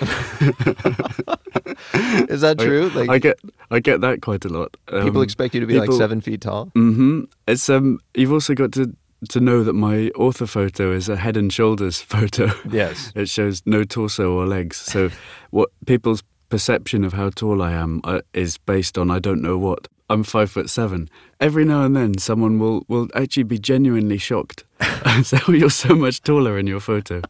[2.28, 2.88] Is that I- true?
[2.94, 3.38] Like- I get
[3.70, 4.76] I get that quite a lot.
[4.88, 6.66] People expect you to be like seven feet tall?
[6.74, 7.24] Mm-hmm.
[7.46, 7.98] It's um.
[8.14, 8.92] You've also got to
[9.28, 12.50] to know that my author photo is a head and shoulders photo.
[12.70, 13.12] Yes.
[13.14, 14.76] it shows no torso or legs.
[14.78, 15.10] So
[15.50, 19.58] what people's perception of how tall I am uh, is based on I don't know
[19.58, 19.88] what.
[20.10, 21.08] I'm five foot seven.
[21.38, 24.64] Every now and then, someone will will actually be genuinely shocked.
[25.22, 27.22] so you're so much taller in your photo.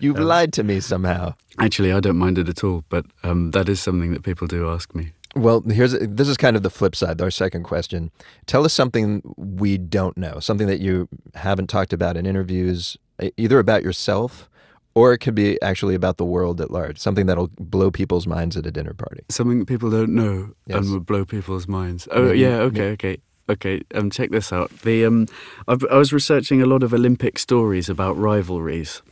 [0.00, 1.34] You've lied to me somehow.
[1.58, 4.70] Actually, I don't mind it at all, but um, that is something that people do
[4.70, 5.12] ask me.
[5.36, 7.20] Well, here's this is kind of the flip side.
[7.20, 8.10] Our second question:
[8.46, 12.96] Tell us something we don't know, something that you haven't talked about in interviews,
[13.36, 14.48] either about yourself,
[14.94, 16.98] or it could be actually about the world at large.
[16.98, 19.22] Something that'll blow people's minds at a dinner party.
[19.28, 20.78] Something that people don't know Yes.
[20.78, 22.06] and would blow people's minds.
[22.10, 23.16] Oh Maybe- yeah, okay, okay,
[23.48, 23.82] okay.
[23.94, 24.70] Um, check this out.
[24.82, 25.26] The um,
[25.68, 29.02] I, I was researching a lot of Olympic stories about rivalries.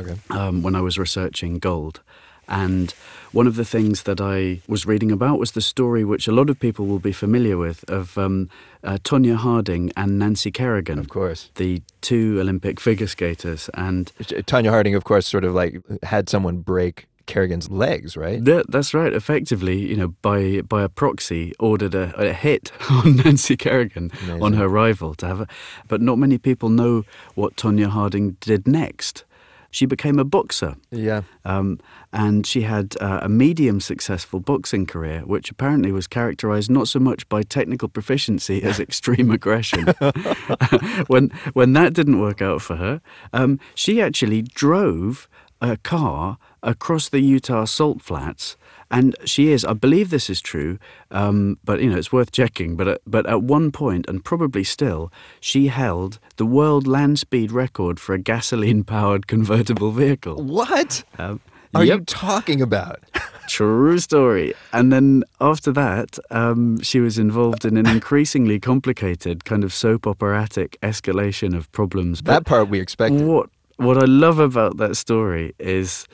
[0.00, 0.16] Okay.
[0.30, 2.00] Um, when I was researching gold,
[2.48, 2.94] and
[3.32, 6.50] one of the things that I was reading about was the story, which a lot
[6.50, 8.50] of people will be familiar with, of um,
[8.84, 10.98] uh, Tonya Harding and Nancy Kerrigan.
[10.98, 15.80] Of course, the two Olympic figure skaters, and Tonya Harding, of course, sort of like
[16.02, 18.44] had someone break Kerrigan's legs, right?
[18.44, 19.12] That, that's right.
[19.12, 24.54] Effectively, you know, by by a proxy, ordered a, a hit on Nancy Kerrigan on
[24.54, 25.46] her rival to have a,
[25.88, 29.24] but not many people know what Tonya Harding did next.
[29.70, 30.76] She became a boxer.
[30.90, 31.22] Yeah.
[31.46, 31.80] Um,
[32.12, 36.98] and she had uh, a medium successful boxing career, which apparently was characterized not so
[36.98, 39.86] much by technical proficiency as extreme aggression.
[41.06, 43.00] when, when that didn't work out for her,
[43.32, 45.28] um, she actually drove
[45.62, 48.56] a car across the Utah salt flats.
[48.90, 50.78] And she is, I believe this is true,
[51.10, 52.76] um, but you know it's worth checking.
[52.76, 55.10] But at, but at one point, and probably still,
[55.40, 60.42] she held the world land speed record for a gasoline-powered convertible vehicle.
[60.42, 61.40] What um,
[61.74, 63.00] are you talking about?
[63.48, 64.54] True story.
[64.72, 70.06] And then after that, um, she was involved in an increasingly complicated kind of soap
[70.06, 72.22] operatic escalation of problems.
[72.22, 73.22] That part we expected.
[73.22, 76.06] What what I love about that story is,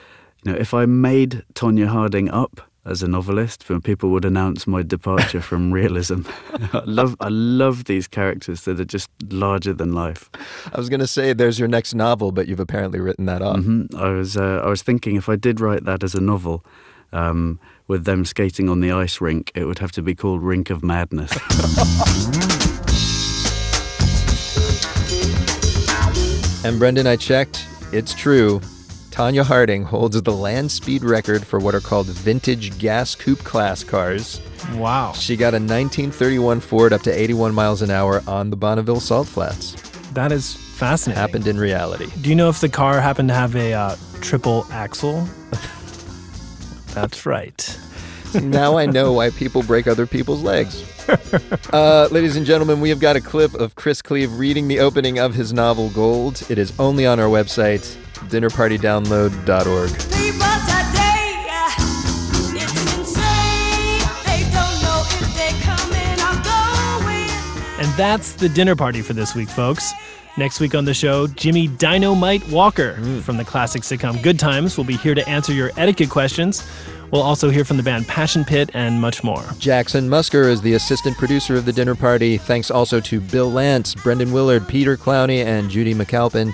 [0.45, 4.67] you know, if I made Tonya Harding up as a novelist, when people would announce
[4.67, 6.23] my departure from realism,
[6.73, 10.31] I love I love these characters that are just larger than life.
[10.73, 13.61] I was going to say, there's your next novel, but you've apparently written that off.
[13.61, 16.65] hmm I was uh, I was thinking if I did write that as a novel,
[17.13, 20.71] um, with them skating on the ice rink, it would have to be called Rink
[20.71, 21.33] of Madness.
[26.65, 27.67] And Brendan, I checked.
[27.93, 28.61] It's true.
[29.19, 33.83] Tonya Harding holds the land speed record for what are called vintage gas coupe class
[33.83, 34.41] cars.
[34.75, 35.13] Wow.
[35.13, 39.27] She got a 1931 Ford up to 81 miles an hour on the Bonneville Salt
[39.27, 39.73] Flats.
[40.13, 41.21] That is Fascinating.
[41.21, 42.07] happened in reality.
[42.21, 45.29] Do you know if the car happened to have a uh, triple axle?
[46.95, 47.77] That's right.
[48.41, 50.85] now I know why people break other people's legs.
[51.71, 55.19] Uh, ladies and gentlemen, we have got a clip of Chris Cleave reading the opening
[55.19, 56.43] of his novel Gold.
[56.49, 57.97] It is only on our website,
[58.31, 59.91] dinnerpartydownload.org.
[59.91, 61.45] People today,
[62.57, 64.01] it's insane.
[64.25, 67.31] They don't know if they're coming or going.
[67.87, 69.93] And that's the dinner party for this week, folks.
[70.39, 74.85] Next week on the show, Jimmy Dynamite Walker from the classic sitcom Good Times will
[74.85, 76.67] be here to answer your etiquette questions.
[77.11, 79.43] We'll also hear from the band Passion Pit and much more.
[79.59, 82.37] Jackson Musker is the assistant producer of the dinner party.
[82.37, 86.53] Thanks also to Bill Lance, Brendan Willard, Peter Clowney, and Judy McAlpin.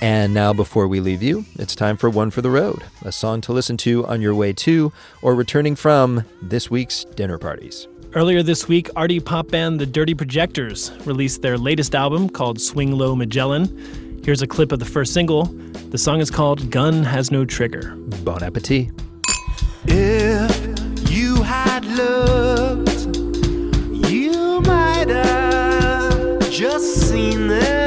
[0.00, 3.40] And now, before we leave you, it's time for One for the Road, a song
[3.42, 4.92] to listen to on your way to
[5.22, 7.88] or returning from this week's dinner parties.
[8.14, 12.92] Earlier this week, arty pop band The Dirty Projectors released their latest album called Swing
[12.92, 14.20] Low Magellan.
[14.24, 15.46] Here's a clip of the first single.
[15.90, 17.94] The song is called Gun Has No Trigger.
[18.24, 18.90] Bon appetit.
[26.54, 27.83] Just seen them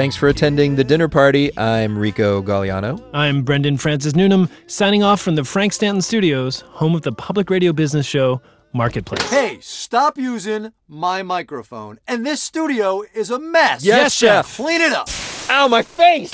[0.00, 1.54] Thanks for attending the dinner party.
[1.58, 3.06] I'm Rico Galliano.
[3.12, 7.50] I'm Brendan Francis Newnham, signing off from the Frank Stanton Studios, home of the public
[7.50, 8.40] radio business show
[8.72, 9.28] Marketplace.
[9.28, 11.98] Hey, stop using my microphone.
[12.08, 13.84] And this studio is a mess.
[13.84, 14.56] Yes, chef.
[14.56, 15.10] Clean it up.
[15.50, 16.32] Ow, my face!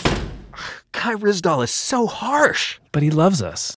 [0.93, 2.79] Kai Ryssdal is so harsh.
[2.93, 3.75] But he loves us.